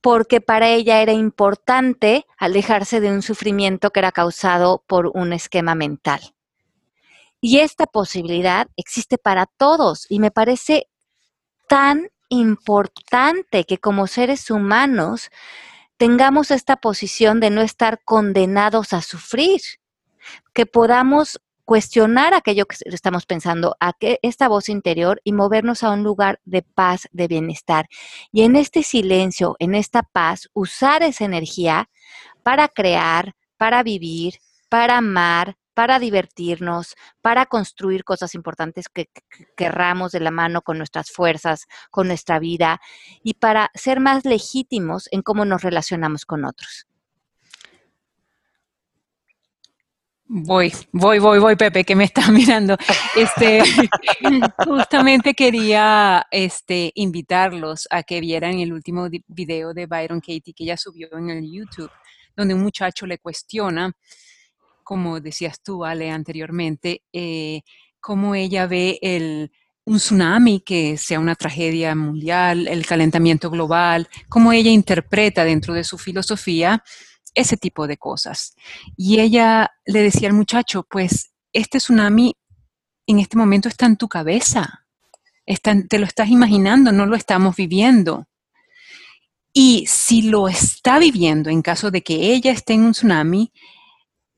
[0.06, 5.74] porque para ella era importante alejarse de un sufrimiento que era causado por un esquema
[5.74, 6.36] mental.
[7.42, 10.90] Y esta posibilidad existe para todos y me parece
[11.68, 15.32] tan importante que como seres humanos
[15.98, 19.62] tengamos esta posición de no estar condenados a sufrir,
[20.54, 25.92] que podamos cuestionar aquello que estamos pensando, a que esta voz interior y movernos a
[25.92, 27.88] un lugar de paz, de bienestar.
[28.32, 31.90] Y en este silencio, en esta paz, usar esa energía
[32.44, 34.36] para crear, para vivir,
[34.70, 39.10] para amar, para divertirnos, para construir cosas importantes que
[39.58, 42.80] querramos de la mano con nuestras fuerzas, con nuestra vida
[43.24, 46.88] y para ser más legítimos en cómo nos relacionamos con otros.
[50.28, 52.76] Voy, voy, voy, voy, Pepe, que me está mirando.
[53.16, 53.62] Este,
[54.66, 60.78] justamente quería este, invitarlos a que vieran el último video de Byron Katie que ella
[60.78, 61.92] subió en el YouTube,
[62.36, 63.94] donde un muchacho le cuestiona,
[64.84, 67.62] como decías tú, Ale, anteriormente, eh,
[68.00, 69.52] cómo ella ve el,
[69.86, 75.84] un tsunami que sea una tragedia mundial, el calentamiento global, cómo ella interpreta dentro de
[75.84, 76.84] su filosofía
[77.36, 78.56] ese tipo de cosas.
[78.98, 82.36] Y ella le decía al muchacho, pues este tsunami
[83.08, 84.86] en este momento está en tu cabeza,
[85.46, 88.28] te lo estás imaginando, no lo estamos viviendo.
[89.54, 93.54] Y si lo está viviendo en caso de que ella esté en un tsunami,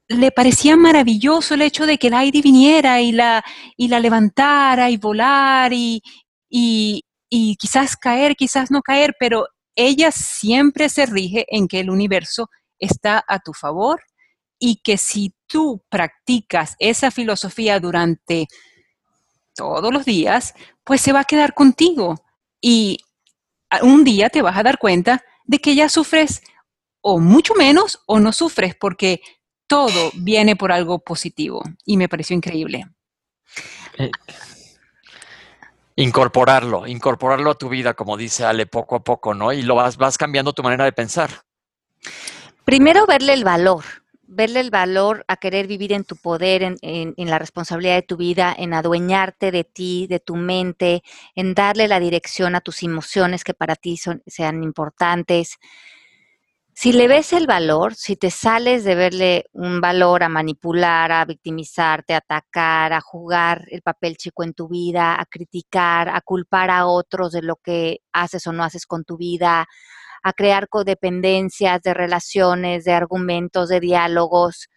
[0.10, 3.44] le parecía maravilloso el hecho de que el aire viniera y la,
[3.76, 6.02] y la levantara y volar y,
[6.50, 12.50] y quizás caer, quizás no caer, pero ella siempre se rige en que el universo
[12.80, 14.02] está a tu favor
[14.60, 18.48] y que si tú practicas esa filosofía durante
[19.56, 20.54] todos los días,
[20.84, 22.16] pues se va a quedar contigo
[22.62, 23.00] y
[23.82, 26.42] un día te vas a dar cuenta de que ya sufres
[27.02, 29.22] o mucho menos o no sufres porque
[29.68, 32.86] todo viene por algo positivo y me pareció increíble.
[33.98, 34.12] Eh,
[35.96, 39.52] incorporarlo, incorporarlo a tu vida, como dice Ale, poco a poco, ¿no?
[39.52, 41.44] Y lo vas, vas cambiando tu manera de pensar.
[42.68, 43.86] Primero verle el valor,
[44.24, 48.18] verle el valor a querer vivir en tu poder, en, en, la responsabilidad de tu
[48.18, 51.02] vida, en adueñarte de ti, de tu mente,
[51.34, 55.60] en darle la dirección a tus emociones que para ti son, sean importantes.
[56.74, 61.24] Si le ves el valor, si te sales de verle un valor a manipular, a
[61.24, 66.70] victimizarte, a atacar, a jugar el papel chico en tu vida, a criticar, a culpar
[66.70, 69.66] a otros de lo que haces o no haces con tu vida,
[70.24, 74.70] a crear codependencias de relaciones, de argumentos, de diálogos.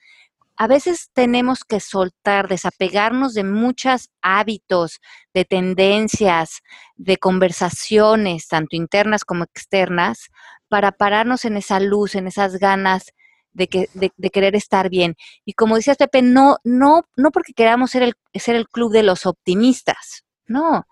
[0.57, 5.01] A veces tenemos que soltar, desapegarnos de muchos hábitos,
[5.33, 6.61] de tendencias,
[6.97, 10.29] de conversaciones, tanto internas como externas,
[10.69, 13.13] para pararnos en esa luz, en esas ganas
[13.53, 15.17] de, que, de, querer estar bien.
[15.45, 19.03] Y como decías, Pepe, no, no, no porque queramos ser el, ser el club de
[19.03, 20.87] los optimistas, no.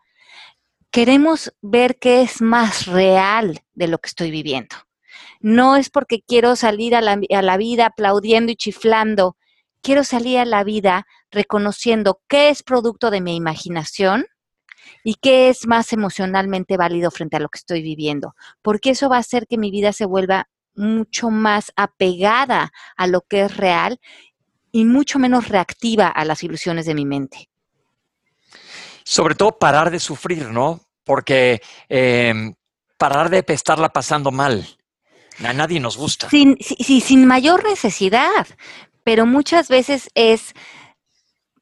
[0.90, 4.74] Queremos ver qué es más real de lo que estoy viviendo.
[5.40, 9.36] No es porque quiero salir a la, vida aplaudiendo y chiflando.
[9.82, 14.26] Quiero salir a la vida reconociendo qué es producto de mi imaginación
[15.04, 19.16] y qué es más emocionalmente válido frente a lo que estoy viviendo, porque eso va
[19.16, 24.00] a hacer que mi vida se vuelva mucho más apegada a lo que es real
[24.72, 27.50] y mucho menos reactiva a las ilusiones de mi mente.
[29.08, 30.80] Sobre todo parar de sufrir, ¿no?
[31.02, 32.54] Porque em,
[32.98, 34.66] parar de estarla pasando mal.
[35.42, 36.28] A nadie nos gusta.
[36.28, 38.46] Sin mayor necesidad,
[39.04, 40.52] pero muchas veces es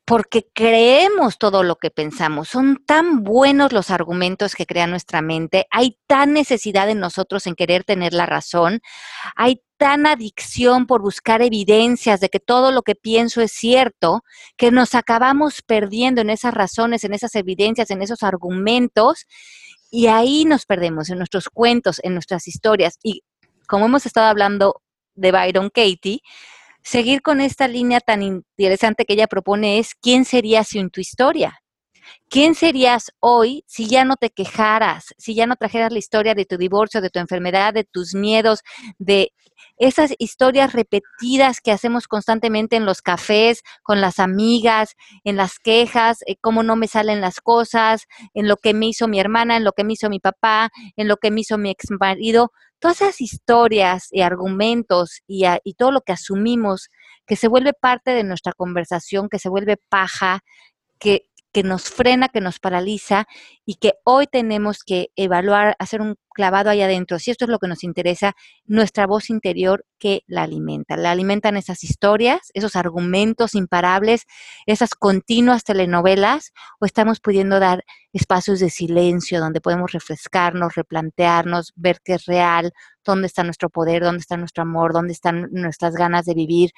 [0.07, 2.49] porque creemos todo lo que pensamos.
[2.49, 7.57] Son tan buenos los argumentos que crea nuestra mente, hay tan necesidad en nosotros en
[7.57, 8.81] querer tener la razón,
[9.35, 14.23] hay tan adicción por buscar evidencias de que todo lo que pienso es cierto,
[14.57, 19.27] que nos acabamos perdiendo en esas razones, en esas evidencias, en esos argumentos,
[19.91, 22.99] y ahí nos perdemos en nuestros cuentos, en nuestras historias.
[23.03, 23.23] Y
[23.67, 24.83] como hemos estado hablando
[25.15, 26.21] de Byron Katie,
[26.87, 31.59] seguir con esta línea tan interesante que ella propone es, ¿quién serías sin tu historia?
[32.29, 36.45] ¿Quién serías hoy si ya no te quejaras, si ya no trajeras la historia de
[36.45, 38.63] tu divorcio, de tu enfermedad, de tus miedos,
[38.99, 39.33] de
[39.79, 44.95] esas historias repetidas que hacemos constantemente en los cafés, con las amigas,
[45.25, 49.09] en las quejas, eh, cómo no me salen las cosas, en lo que me hizo
[49.09, 51.71] mi hermana, en lo que me hizo mi papá, en lo que me hizo mi
[51.71, 52.53] ex marido?
[52.79, 56.91] todas esas historias y argumentos y, y, todo lo que asumimos
[57.27, 60.41] que se vuelve parte de nuestra conversación, que se vuelve paja,
[60.99, 63.27] que, que nos frena, que nos paraliza
[63.65, 67.19] y que hoy tenemos que evaluar, hacer un clavado ahí adentro.
[67.19, 68.37] Si esto es lo que nos interesa,
[68.67, 70.99] nuestra voz interior que la alimenta.
[70.99, 74.27] La alimentan esas historias, esos argumentos imparables,
[74.67, 82.01] esas continuas telenovelas, o estamos pudiendo dar espacios de silencio donde podemos refrescarnos, replantearnos, ver
[82.05, 86.27] qué es real, dónde está nuestro poder, dónde está nuestro amor, dónde están nuestras ganas
[86.27, 86.73] de vivir,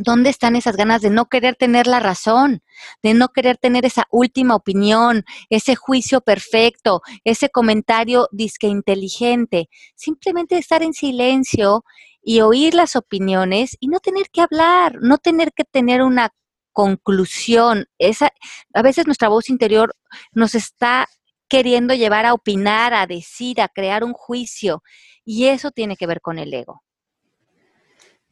[0.00, 2.62] ¿Dónde están esas ganas de no querer tener la razón,
[3.02, 9.68] de no querer tener esa última opinión, ese juicio perfecto, ese comentario disque inteligente?
[9.96, 11.84] Simplemente estar en silencio
[12.22, 16.30] y oír las opiniones y no tener que hablar, no tener que tener una
[16.72, 17.86] conclusión.
[17.98, 18.30] Esa,
[18.74, 19.96] a veces nuestra voz interior
[20.32, 21.08] nos está
[21.48, 24.84] queriendo llevar a opinar, a decir, a crear un juicio
[25.24, 26.82] y eso tiene que ver con el ego.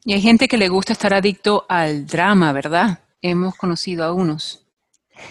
[0.03, 2.99] Y hay gente que le gusta estar adicto al drama, ¿verdad?
[3.21, 4.65] Hemos conocido a unos.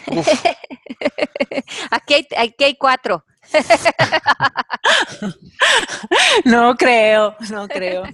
[1.90, 3.24] aquí, hay, aquí hay cuatro.
[6.44, 8.04] no creo, no creo.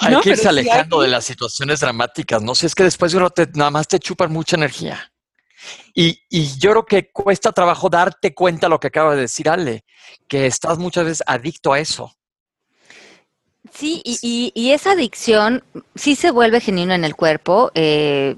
[0.00, 2.54] Hay que irse alejando de las situaciones dramáticas, ¿no?
[2.54, 5.12] Si es que después de uno te, nada más te chupan mucha energía.
[5.94, 9.84] Y, y, yo creo que cuesta trabajo darte cuenta lo que acaba de decir Ale,
[10.26, 12.14] que estás muchas veces adicto a eso.
[13.72, 15.62] Sí, y, esa adicción
[15.94, 17.70] sí se vuelve genuina en el cuerpo.
[17.74, 18.36] Eh,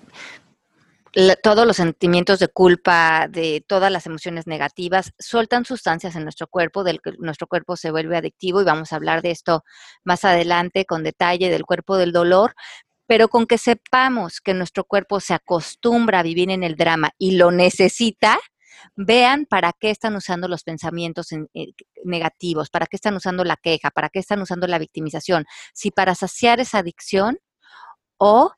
[1.43, 6.85] todos los sentimientos de culpa, de todas las emociones negativas, sueltan sustancias en nuestro cuerpo,
[6.85, 9.63] del que nuestro cuerpo se vuelve adictivo y vamos a hablar de esto
[10.05, 12.55] más adelante con detalle del cuerpo del dolor,
[13.07, 17.33] pero con que sepamos que nuestro cuerpo se acostumbra a vivir en el drama y
[17.33, 18.39] lo necesita,
[18.97, 21.73] vean para qué están usando los pensamientos eh,
[22.05, 26.15] negativos, para qué están usando la queja, para qué están usando la victimización, si para
[26.15, 27.39] saciar esa adicción
[28.19, 28.53] o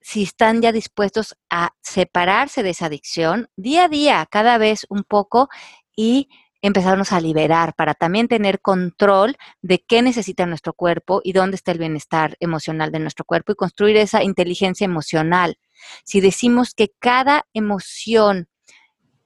[0.00, 5.04] si están ya dispuestos a separarse de esa adicción día a día, cada vez un
[5.04, 5.48] poco
[5.96, 6.28] y
[6.60, 11.72] empezarnos a liberar, para también tener control de qué necesita nuestro cuerpo y dónde está
[11.72, 15.58] el bienestar emocional de nuestro cuerpo y construir esa inteligencia emocional.
[16.04, 18.48] Si decimos que cada emoción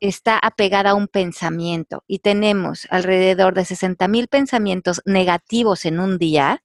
[0.02, 6.18] está apegada a un pensamiento y tenemos alrededor de 60 mil pensamientos negativos en un
[6.18, 6.64] día,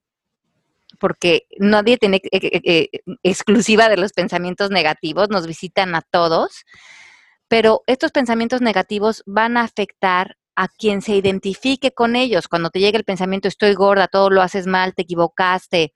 [1.00, 6.66] porque nadie tiene eh, eh, eh, exclusiva de los pensamientos negativos, nos visitan a todos,
[7.48, 12.48] pero estos pensamientos negativos van a afectar a quien se identifique con ellos.
[12.48, 15.94] Cuando te llega el pensamiento, estoy gorda, todo lo haces mal, te equivocaste,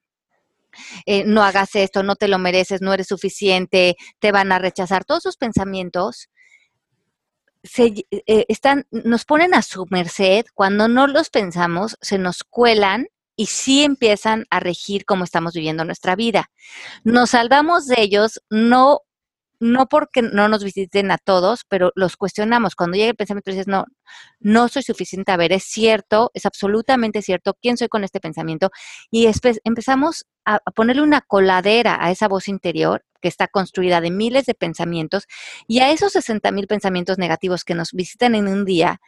[1.25, 5.05] no hagas esto, no te lo mereces, no eres suficiente, te van a rechazar.
[5.05, 6.29] Todos esos pensamientos
[7.64, 13.07] se, eh, están, nos ponen a su merced, cuando no los pensamos, se nos cuelan
[13.36, 16.49] y sí empiezan a regir cómo estamos viviendo nuestra vida.
[17.03, 19.01] Nos salvamos de ellos no
[19.62, 22.76] no porque no nos visiten a todos, pero los cuestionamos.
[22.76, 23.86] Cuando llega el pensamiento, dices, no,
[24.39, 25.32] no soy suficiente.
[25.32, 27.53] A ver, es cierto, es absolutamente cierto.
[27.62, 28.72] ¿Quién soy con este pensamiento?
[29.12, 29.30] Y
[29.64, 34.53] empezamos a, ponerle una coladera a esa voz interior que está construida de miles de
[34.53, 35.28] pensamientos
[35.67, 38.99] y a esos 60 mil pensamientos negativos que nos visitan en un día,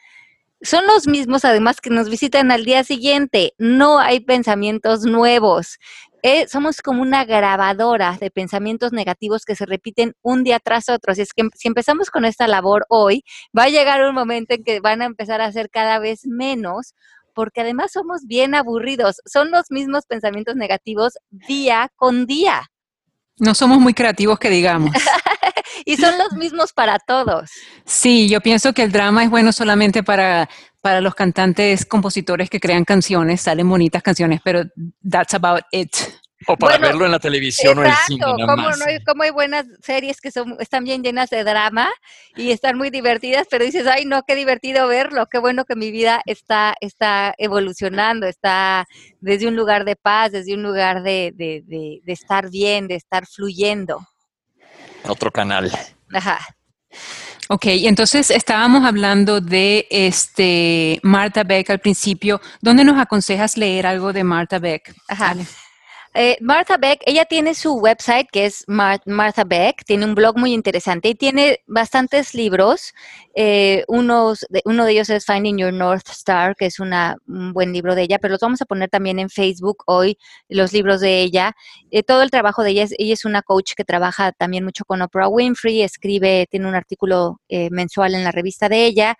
[0.64, 3.52] son los mismos además que nos visitan al día siguiente.
[3.58, 5.78] No hay pensamientos nuevos.
[6.22, 11.12] Eh, somos como una grabadora de pensamientos negativos que se repiten un día tras otro.
[11.12, 13.24] Así es que si empezamos con esta labor hoy,
[13.56, 16.94] va a llegar un momento en que van a empezar a ser cada vez menos,
[17.34, 19.20] porque además somos bien aburridos.
[19.26, 22.70] Son los mismos pensamientos negativos día con día.
[23.38, 24.94] No somos muy creativos que digamos.
[25.84, 27.50] y son los mismos para todos.
[27.84, 30.48] Sí, yo pienso que el drama es bueno solamente para,
[30.80, 34.62] para los cantantes, compositores que crean canciones, salen bonitas canciones, pero
[35.08, 35.94] that's about it.
[36.46, 38.26] O para verlo en la televisión o en el cine.
[38.38, 38.78] Nada más.
[38.78, 41.88] No hay, como hay buenas series que son, están bien llenas de drama
[42.36, 45.90] y están muy divertidas, pero dices, ay, no, qué divertido verlo, qué bueno que mi
[45.90, 48.84] vida está, está evolucionando, está
[49.20, 52.96] desde un lugar de paz, desde un lugar de, de, de, de estar bien, de
[52.96, 54.06] estar fluyendo.
[55.04, 55.70] Otro canal.
[56.12, 56.40] Ajá.
[57.48, 62.40] Ok, entonces estábamos hablando de este Marta Beck al principio.
[62.60, 64.94] ¿Dónde nos aconsejas leer algo de Marta Beck?
[65.08, 65.36] Ajá.
[66.16, 70.52] Eh, Martha Beck, ella tiene su website que es Martha Beck, tiene un blog muy
[70.52, 72.94] interesante y tiene bastantes libros.
[73.34, 77.72] Eh, unos uno de ellos es Finding Your North Star, que es una, un buen
[77.72, 80.16] libro de ella, pero los vamos a poner también en Facebook hoy,
[80.48, 81.56] los libros de ella.
[81.90, 84.84] Eh, todo el trabajo de ella, es, ella es una coach que trabaja también mucho
[84.84, 87.40] con Oprah Winfrey, escribe, tiene un artículo
[87.70, 89.16] mensual en la revista de ella.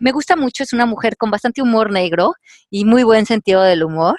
[0.00, 2.34] Me gusta mucho, es una mujer con bastante humor negro
[2.68, 4.16] y muy buen sentido del humor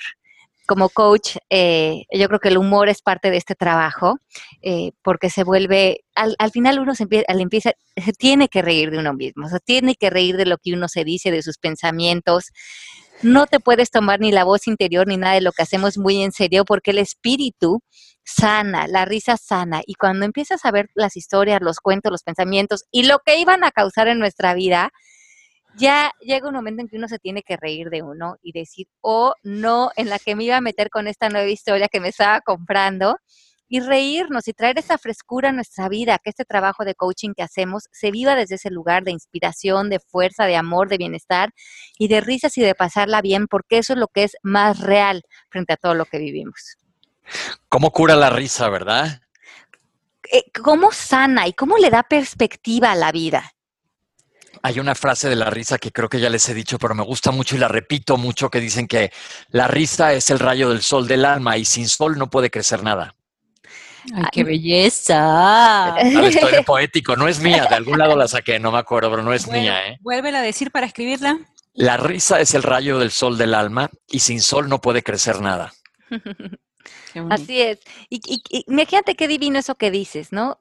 [0.74, 4.18] como coach, eh, yo creo que el humor es parte de este trabajo,
[4.64, 9.14] eh, porque se vuelve, al, final uno se empieza, se tiene que reír de uno
[9.14, 12.46] mismo, se tiene que reír de lo que uno se dice, de sus pensamientos.
[13.22, 16.24] No te puedes tomar ni la voz interior ni nada de lo que hacemos muy
[16.24, 17.84] en serio, porque el espíritu
[18.26, 22.86] sana, la risa sana, y cuando empiezas a ver las historias, los cuentos, los pensamientos
[22.90, 24.90] y lo que iban a causar en nuestra vida,
[25.76, 28.88] ya llega un momento en que uno se tiene que reír de uno y decir,
[29.02, 32.10] oh, no, en la que me iba a meter con esta nueva historia que me
[32.10, 33.18] estaba comprando
[33.68, 37.42] y reírnos y traer esa frescura a nuestra vida, que este trabajo de coaching que
[37.42, 41.50] hacemos se viva desde ese lugar de inspiración, de fuerza, de amor, de bienestar
[41.98, 45.24] y de risas y de pasarla bien, porque eso es lo que es más real
[45.50, 46.78] frente a todo lo que vivimos.
[47.68, 49.22] ¿Cómo cura la risa, verdad?
[50.32, 53.53] Eh, ¿Cómo sana y cómo le da perspectiva a la vida?
[54.62, 57.04] Hay una frase de la risa que creo que ya les he dicho, pero me
[57.04, 59.12] gusta mucho y la repito mucho, que dicen que
[59.50, 62.84] la risa es el rayo del sol del alma y sin sol no puede crecer
[62.84, 63.16] nada.
[64.14, 65.96] ¡Ay, qué belleza!
[66.00, 69.34] estoy poético, no es mía, de algún lado la saqué, no me acuerdo, pero no
[69.34, 69.88] es mía.
[69.88, 69.98] ¿eh?
[70.02, 71.40] Vuélvela a decir para escribirla.
[71.74, 75.42] La risa es el rayo del sol del alma y sin sol no puede crecer
[75.42, 75.74] nada.
[77.30, 77.80] Así es.
[78.10, 80.60] Y, y, imagínate qué divino eso que dices, ¿no?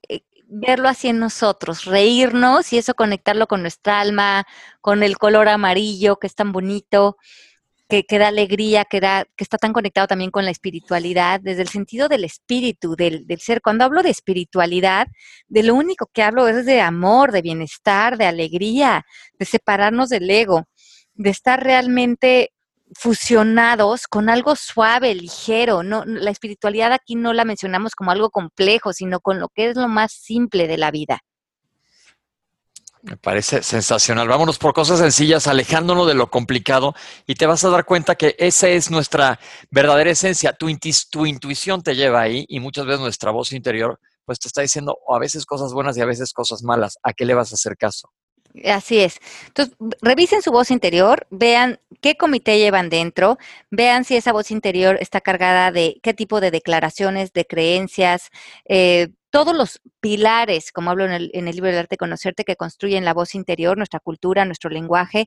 [0.55, 4.44] Verlo así en nosotros, reírnos y eso conectarlo con nuestra alma,
[4.82, 7.16] con el color amarillo que es tan bonito,
[7.88, 11.68] que, da alegría, que, da, que está tan conectado también con la espiritualidad, desde el
[11.68, 13.62] sentido del espíritu, del, del ser.
[13.62, 15.07] Cuando hablo de espiritualidad,
[15.48, 19.07] de lo único que hablo es de amor, de bienestar, de alegría,
[19.38, 20.68] de separarnos del ego,
[21.14, 22.51] de estar realmente
[22.95, 25.82] fusionados con algo suave, ligero.
[25.82, 29.76] No, la espiritualidad aquí no la mencionamos como algo complejo, sino con lo que es
[29.76, 31.20] lo más simple de la vida.
[33.03, 34.28] Me parece sensacional.
[34.28, 36.95] Vámonos por cosas sencillas, alejándonos de lo complicado
[37.26, 39.40] y te vas a dar cuenta que esa es nuestra
[39.70, 40.53] verdadera esencia.
[40.53, 40.68] Tu,
[41.11, 44.99] tu intuición te lleva ahí y muchas veces nuestra voz interior pues te está diciendo
[45.09, 46.97] a veces cosas buenas y a veces cosas malas.
[47.03, 48.12] ¿A qué le vas a hacer caso?
[48.64, 49.18] Así es.
[49.46, 53.38] Entonces, revisen su voz interior, vean qué comité llevan dentro,
[53.70, 58.30] vean si esa voz interior está cargada de qué tipo de declaraciones, de creencias,
[58.68, 62.57] eh, todos los pilares, como hablo en el, en el libro del arte conocerte, que
[62.57, 65.26] construyen la voz interior, nuestra cultura, nuestro lenguaje.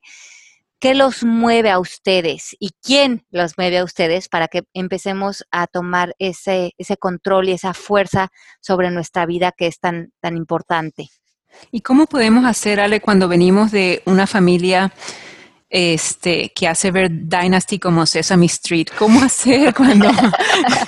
[0.78, 5.66] ¿Qué los mueve a ustedes y quién los mueve a ustedes para que empecemos a
[5.66, 8.28] tomar ese, ese control y esa fuerza
[8.60, 11.08] sobre nuestra vida que es tan, tan importante?
[11.70, 14.92] ¿Y cómo podemos hacer, Ale, cuando venimos de una familia
[15.68, 18.88] este, que hace ver Dynasty como Sesame Street?
[18.98, 20.08] ¿Cómo hacer cuando,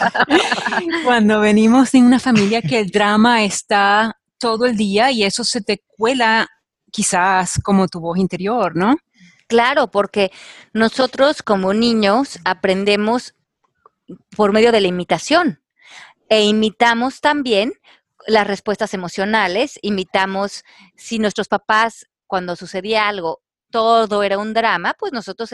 [1.05, 5.61] cuando venimos de una familia que el drama está todo el día y eso se
[5.61, 6.49] te cuela
[6.91, 8.97] quizás como tu voz interior, ¿no?
[9.47, 10.31] Claro, porque
[10.73, 13.35] nosotros como niños aprendemos
[14.37, 15.61] por medio de la imitación
[16.29, 17.73] e imitamos también
[18.29, 20.63] las respuestas emocionales, imitamos
[20.97, 25.51] si nuestros papás cuando sucedía algo todo era un drama, pues nosotros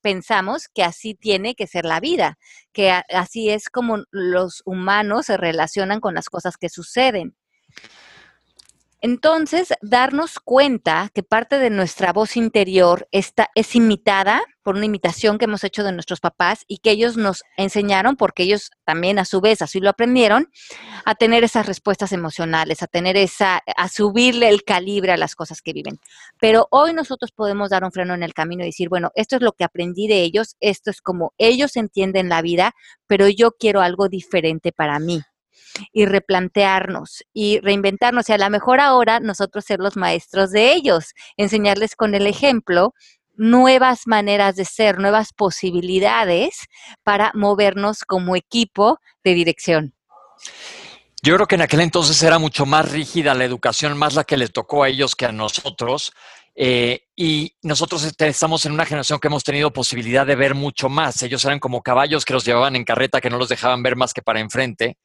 [0.00, 2.38] pensamos que así tiene que ser la vida,
[2.72, 7.36] que así es como los humanos se relacionan con las cosas que suceden.
[9.00, 15.38] Entonces, darnos cuenta que parte de nuestra voz interior está, es imitada por una imitación
[15.38, 19.24] que hemos hecho de nuestros papás y que ellos nos enseñaron, porque ellos también a
[19.24, 20.50] su vez así lo aprendieron,
[21.04, 25.62] a tener esas respuestas emocionales, a tener esa, a subirle el calibre a las cosas
[25.62, 26.00] que viven.
[26.40, 29.42] Pero hoy nosotros podemos dar un freno en el camino y decir, bueno, esto es
[29.42, 32.74] lo que aprendí de ellos, esto es como ellos entienden la vida,
[33.06, 35.22] pero yo quiero algo diferente para mí
[35.92, 41.14] y replantearnos y reinventarnos y a lo mejor ahora nosotros ser los maestros de ellos,
[41.36, 42.94] enseñarles con el ejemplo
[43.38, 46.66] nuevas maneras de ser, nuevas posibilidades
[47.04, 49.94] para movernos como equipo de dirección.
[51.22, 54.36] Yo creo que en aquel entonces era mucho más rígida la educación, más la que
[54.36, 56.12] les tocó a ellos que a nosotros.
[56.54, 60.88] Eh, y nosotros este, estamos en una generación que hemos tenido posibilidad de ver mucho
[60.88, 61.22] más.
[61.22, 64.12] Ellos eran como caballos que los llevaban en carreta, que no los dejaban ver más
[64.12, 64.96] que para enfrente.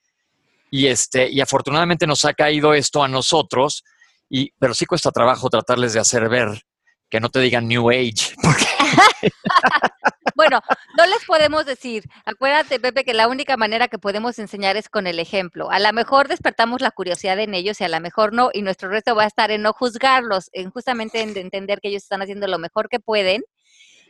[0.75, 3.83] Y, este, y afortunadamente nos ha caído esto a nosotros,
[4.27, 6.63] y, pero sí cuesta trabajo tratarles de hacer ver
[7.11, 8.33] que no te digan New Age.
[10.35, 10.61] bueno,
[10.97, 15.05] no les podemos decir, acuérdate Pepe que la única manera que podemos enseñar es con
[15.05, 15.69] el ejemplo.
[15.69, 18.89] A lo mejor despertamos la curiosidad en ellos y a lo mejor no, y nuestro
[18.89, 22.47] resto va a estar en no juzgarlos, en justamente en entender que ellos están haciendo
[22.47, 23.43] lo mejor que pueden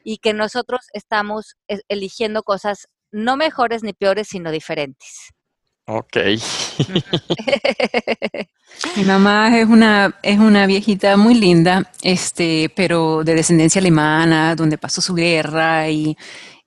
[0.05, 1.57] y que nosotros estamos
[1.89, 5.33] eligiendo cosas no mejores ni peores, sino diferentes.
[5.85, 6.17] Ok.
[8.95, 14.77] Mi mamá es una, es una viejita muy linda, este, pero de descendencia alemana, donde
[14.77, 16.15] pasó su guerra y,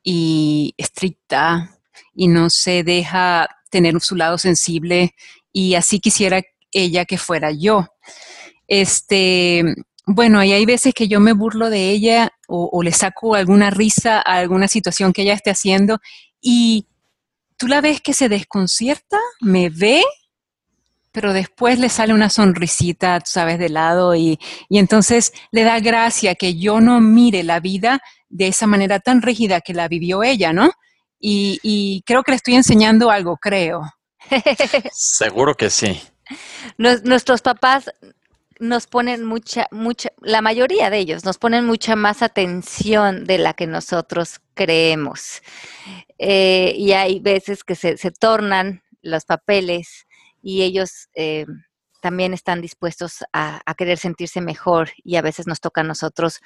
[0.03, 1.79] y estricta
[2.15, 5.15] y no se deja tener su lado sensible
[5.51, 7.87] y así quisiera ella que fuera yo.
[8.69, 9.65] Este,
[10.05, 13.71] bueno, y hay veces que yo me burlo de ella o, o le saco alguna
[13.71, 16.01] risa a alguna situación que ella esté haciendo
[16.41, 16.87] y
[17.57, 20.03] tú la ves que se desconcierta, me ve,
[21.13, 24.39] pero después le sale una sonrisita, tú sabes, de lado y,
[24.69, 29.61] entonces le da gracia que yo no mire la vida de esa manera tan rígida
[29.61, 30.73] que la vivió ella, ¿no?
[31.19, 33.81] Y, creo que le estoy enseñando algo, creo.
[34.93, 36.01] Seguro que sí.
[36.79, 37.91] nuestros papás
[38.59, 43.55] nos ponen mucha, mucha, la mayoría de ellos nos ponen mucha más atención de la
[43.55, 45.43] que nosotros creemos.
[46.19, 50.07] Eh, y hay veces que se, tornan los papeles
[50.43, 51.47] y ellos eh,
[52.01, 56.41] también están dispuestos a, querer sentirse mejor y a veces nos toca a nosotros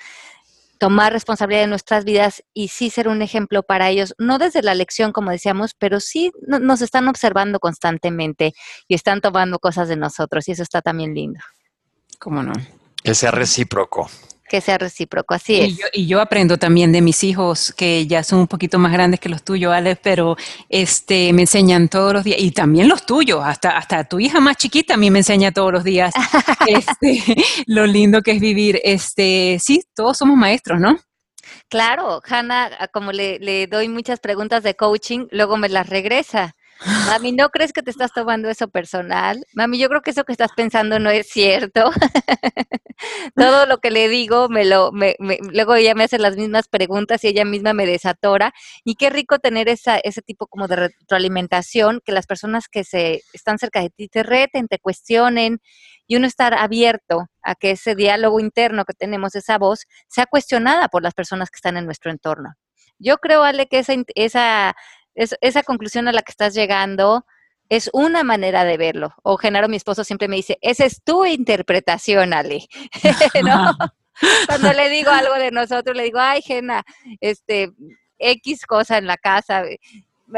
[0.78, 4.74] tomar responsabilidad de nuestras vidas y sí ser un ejemplo para ellos, no desde la
[4.74, 8.54] lección, como decíamos, pero sí nos están observando constantemente
[8.88, 11.40] y están tomando cosas de nosotros y eso está también lindo.
[12.20, 12.52] ¿Cómo no?
[13.02, 14.08] Que sea recíproco
[14.50, 15.78] que sea recíproco, así es.
[15.92, 19.28] Y yo, aprendo también de mis hijos, que ya son un poquito más grandes que
[19.28, 20.36] los tuyos, Alex, pero
[20.68, 24.56] este, me enseñan todos los días, y también los tuyos, hasta, hasta tu hija más
[24.56, 26.12] chiquita a mí me enseña todos los días
[26.66, 27.22] este,
[27.66, 28.80] lo lindo que es vivir.
[28.82, 30.98] Este, sí, todos somos maestros, ¿no?
[31.68, 36.56] Claro, Hanna, como le, le doy muchas preguntas de coaching, luego me las regresa.
[36.86, 39.44] Mami, ¿no crees que te estás tomando eso personal?
[39.54, 41.90] Mami, yo creo que eso que estás pensando no es cierto.
[43.36, 45.16] Todo lo que le digo, me lo, me,
[45.52, 48.52] luego ella me hace las mismas preguntas y ella misma me desatora.
[48.84, 53.22] Y qué rico tener esa, ese tipo como de retroalimentación, que las personas que se
[53.32, 55.60] están cerca de ti te reten, te cuestionen
[56.06, 60.88] y uno estar abierto a que ese diálogo interno que tenemos, esa voz, sea cuestionada
[60.88, 62.54] por las personas que están en nuestro entorno.
[62.98, 64.74] Yo creo, Ale, que esa, esa
[65.14, 67.24] esa conclusión a la que estás llegando
[67.68, 69.14] es una manera de verlo.
[69.22, 72.66] O Genaro, mi esposo, siempre me dice, esa es tu interpretación, Ale.
[74.46, 76.82] Cuando le digo algo de nosotros, le digo, ay, Jena,
[77.20, 77.70] este,
[78.18, 79.62] X cosa en la casa.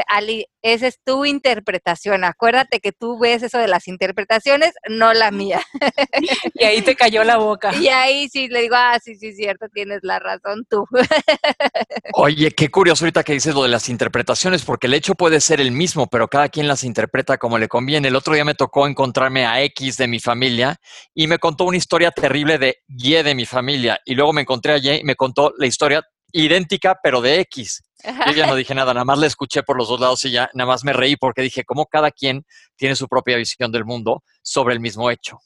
[0.07, 2.23] Ali, esa es tu interpretación.
[2.23, 5.61] Acuérdate que tú ves eso de las interpretaciones, no la mía.
[6.55, 7.73] Y ahí te cayó la boca.
[7.75, 10.85] Y ahí sí le digo, ah, sí, sí, cierto, tienes la razón tú.
[12.13, 15.59] Oye, qué curioso ahorita que dices lo de las interpretaciones, porque el hecho puede ser
[15.59, 18.07] el mismo, pero cada quien las interpreta como le conviene.
[18.07, 20.77] El otro día me tocó encontrarme a X de mi familia
[21.13, 23.99] y me contó una historia terrible de Y de mi familia.
[24.05, 26.03] Y luego me encontré a Y y me contó la historia
[26.33, 27.83] idéntica, pero de X.
[28.27, 30.49] Yo ya no dije nada, nada más le escuché por los dos lados y ya
[30.53, 34.23] nada más me reí porque dije, cómo cada quien tiene su propia visión del mundo
[34.41, 35.39] sobre el mismo hecho.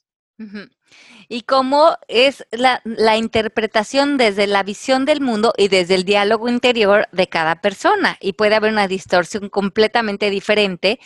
[1.30, 6.48] Y cómo es la, la, interpretación desde la visión del mundo y desde el diálogo
[6.48, 8.18] interior de cada persona.
[8.22, 11.00] Y puede haber una distorsión completamente diferente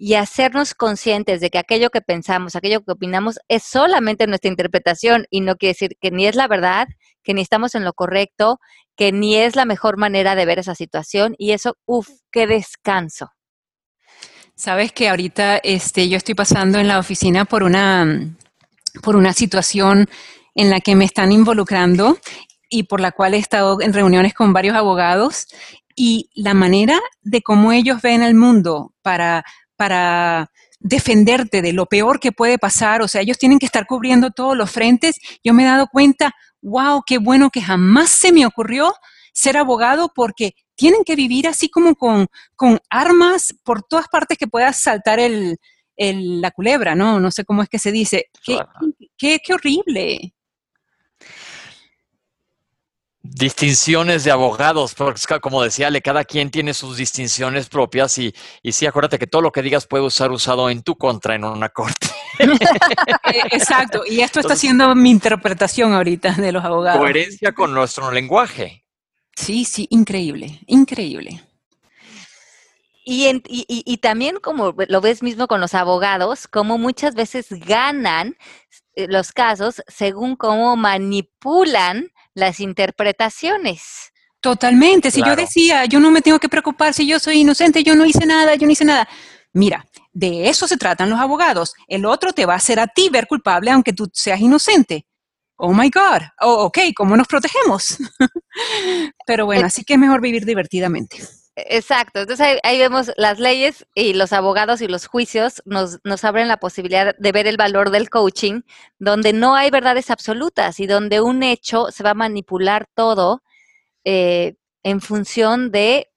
[0.00, 5.26] y hacernos conscientes de que aquello que pensamos, aquello que opinamos es solamente nuestra interpretación
[5.28, 6.86] y no quiere decir que ni es la verdad,
[7.28, 8.58] que ni estamos en lo correcto,
[8.96, 13.28] que ni es la mejor manera de ver esa situación y eso, uff, qué descanso.
[14.56, 18.34] Sabes que ahorita este, yo estoy pasando en la oficina por una,
[19.02, 20.08] por una situación
[20.54, 22.16] en la que me están involucrando
[22.70, 25.48] y por la cual he estado en reuniones con varios abogados
[25.94, 29.44] y la manera de cómo ellos ven el mundo para,
[29.76, 30.50] para
[30.80, 34.56] defenderte de lo peor que puede pasar, o sea, ellos tienen que estar cubriendo todos
[34.56, 36.32] los frentes, yo me he dado cuenta,
[36.62, 38.92] wow, qué bueno que jamás se me ocurrió
[39.32, 44.46] ser abogado porque tienen que vivir así como con, con armas por todas partes que
[44.46, 45.58] puedas saltar el,
[45.96, 47.20] la culebra, ¿no?
[47.20, 48.26] No sé cómo es que se dice.
[48.44, 48.58] Qué,
[49.16, 50.34] qué, qué horrible
[53.30, 58.72] distinciones de abogados, porque como decía Ale, cada quien tiene sus distinciones propias y, y
[58.72, 61.68] sí, acuérdate que todo lo que digas puede ser usado en tu contra en una
[61.68, 62.08] corte.
[62.40, 67.00] Eh, exacto, y esto está siendo mi interpretación ahorita de los abogados.
[67.00, 68.86] Coherencia con nuestro lenguaje.
[69.36, 71.42] Sí, sí, increíble, increíble.
[73.04, 78.36] Y, y, y, también como lo ves mismo con los abogados, como muchas veces ganan
[78.94, 84.12] eh, los casos según cómo manipulan las interpretaciones.
[84.40, 85.10] Totalmente.
[85.10, 88.06] Si yo decía, yo no me tengo que preocupar si yo soy inocente, yo no
[88.06, 89.08] hice nada, yo no hice nada.
[89.52, 91.74] Mira, de eso se tratan los abogados.
[91.88, 95.06] El otro te va a hacer a ti ver culpable aunque tú seas inocente.
[95.56, 96.22] Oh my God.
[96.40, 97.98] Oh, ok, ¿cómo nos protegemos?
[99.26, 101.18] Pero bueno, así que es mejor vivir divertidamente.
[101.66, 106.46] Exacto, entonces ahí, vemos las leyes y los abogados y los juicios nos, nos, abren
[106.46, 108.60] la posibilidad de ver el valor del coaching,
[109.00, 113.42] donde no hay verdades absolutas y donde un hecho se va a manipular todo
[114.04, 114.54] eh,
[114.84, 116.10] en función de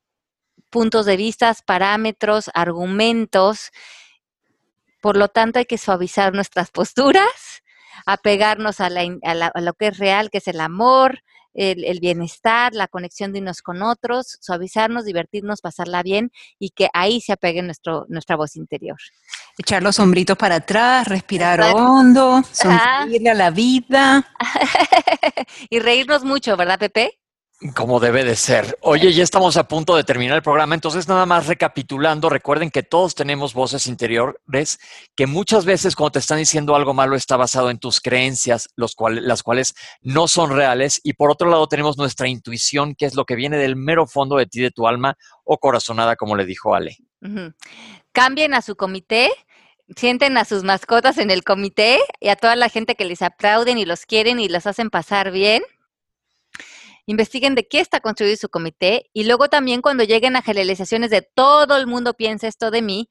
[0.70, 3.72] puntos de vista, parámetros, argumentos.
[5.02, 7.64] Por lo tanto, hay que suavizar nuestras posturas,
[8.06, 11.24] apegarnos a, a lo que es real, que es el amor,
[11.54, 17.22] el, bienestar, la conexión de unos con otros, suavizarnos, divertirnos, pasarla bien y que ahí
[17.22, 18.98] se apegue nuestro, nuestra voz interior.
[19.58, 24.28] Echar los sombritos para atrás, respirar hondo, sonreírle a la vida.
[25.70, 27.21] y reírnos mucho, ¿verdad, Pepe?
[27.76, 28.76] Como debe de ser.
[28.82, 32.82] Oye, ya estamos a punto de terminar el programa, entonces nada más recapitulando, recuerden que
[32.82, 34.80] todos tenemos voces interiores
[35.16, 38.96] que muchas veces cuando te están diciendo algo malo está basado en tus creencias, los
[39.00, 43.26] las cuales no son reales, y por otro lado tenemos nuestra intuición, que es lo
[43.26, 46.74] que viene del mero fondo de ti, de tu alma o corazonada, como le dijo
[46.74, 46.98] Ale.
[48.12, 49.30] Cambien a su comité,
[49.96, 53.78] sienten a sus mascotas en el comité y a toda la gente que les aplauden
[53.78, 55.62] y los quieren y los hacen pasar bien
[57.12, 61.22] investiguen de qué está construido su comité y luego también cuando lleguen a generalizaciones de
[61.22, 63.10] todo el mundo piensa esto de mí,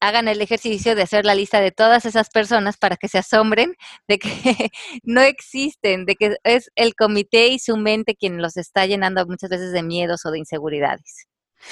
[0.00, 3.74] hagan el ejercicio de hacer la lista de todas esas personas para que se asombren
[4.06, 4.28] de que
[5.02, 9.48] no existen, de que es el comité y su mente quien los está llenando muchas
[9.48, 11.26] veces de miedos o de inseguridades.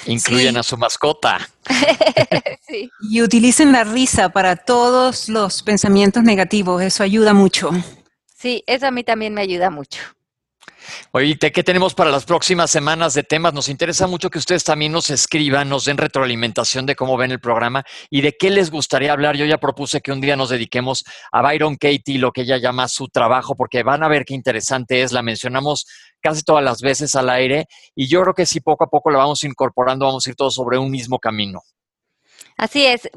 [0.07, 1.37] Incluyen a su mascota.
[2.67, 2.89] sí.
[3.11, 7.69] Y utilicen la risa para todos los pensamientos negativos, eso ayuda mucho.
[8.35, 10.01] Sí, eso a mí también me ayuda mucho.
[11.11, 13.53] Oye, ¿qué tenemos para las próximas semanas de temas?
[13.53, 17.39] Nos interesa mucho que ustedes también nos escriban, nos den retroalimentación de cómo ven el
[17.39, 19.35] programa y de qué les gustaría hablar.
[19.35, 22.87] Yo ya propuse que un día nos dediquemos a Byron Katie, lo que ella llama
[22.87, 25.11] su trabajo, porque van a ver qué interesante es.
[25.11, 25.85] La mencionamos
[26.21, 29.19] casi todas las veces al aire y yo creo que si poco a poco la
[29.19, 31.61] vamos incorporando, vamos a ir todos sobre un mismo camino.
[32.57, 33.09] Así es.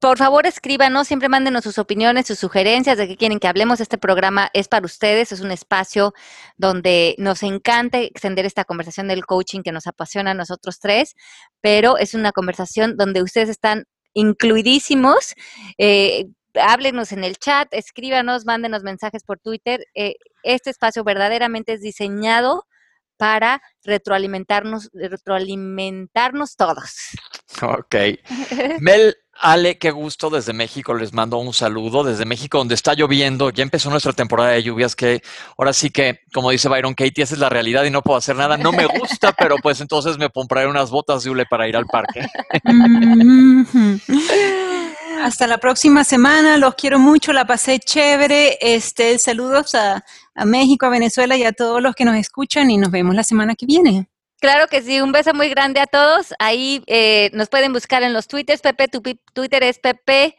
[0.00, 3.80] Por favor, escríbanos, siempre mándenos sus opiniones, sus sugerencias de qué quieren que hablemos.
[3.80, 6.12] Este programa es para ustedes, es un espacio
[6.56, 11.14] donde nos encanta extender esta conversación del coaching que nos apasiona a nosotros tres,
[11.60, 15.34] pero es una conversación donde ustedes están incluidísimos.
[15.78, 19.86] Eh, háblenos en el chat, escríbanos, mándenos mensajes por Twitter.
[19.94, 22.66] Eh, este espacio verdaderamente es diseñado
[23.16, 27.10] para retroalimentarnos, retroalimentarnos todos.
[27.62, 27.94] Ok.
[28.80, 33.50] Mel, Ale, qué gusto desde México, les mando un saludo desde México donde está lloviendo,
[33.50, 35.22] ya empezó nuestra temporada de lluvias que
[35.58, 38.36] ahora sí que, como dice Byron Katie, esa es la realidad y no puedo hacer
[38.36, 41.76] nada, no me gusta, pero pues entonces me compraré unas botas de hule para ir
[41.76, 42.26] al parque.
[45.22, 48.58] Hasta la próxima semana, los quiero mucho, la pasé chévere.
[48.60, 50.04] Este, saludos a,
[50.44, 53.54] México, a Venezuela y a todos los que nos escuchan y nos vemos la semana
[53.54, 54.08] que viene.
[54.44, 56.34] Claro que sí, un beso muy grande a todos.
[56.38, 58.60] Ahí eh, nos pueden buscar en los twitters.
[58.60, 59.00] Pepe, tu
[59.32, 60.36] Twitter es Pepe.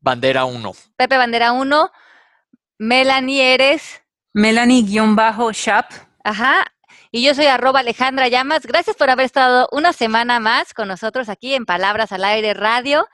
[0.00, 0.72] Bandera 1.
[0.96, 1.92] Pepe Bandera 1.
[2.78, 4.02] Melanie eres.
[4.32, 5.92] Melanie-shap.
[6.24, 6.64] Ajá.
[7.12, 8.66] Y yo soy arroba Alejandra Llamas.
[8.66, 13.06] Gracias por haber estado una semana más con nosotros aquí en Palabras al Aire Radio.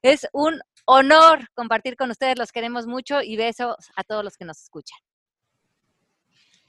[0.00, 4.46] Es un honor compartir con ustedes, los queremos mucho y besos a todos los que
[4.46, 4.98] nos escuchan.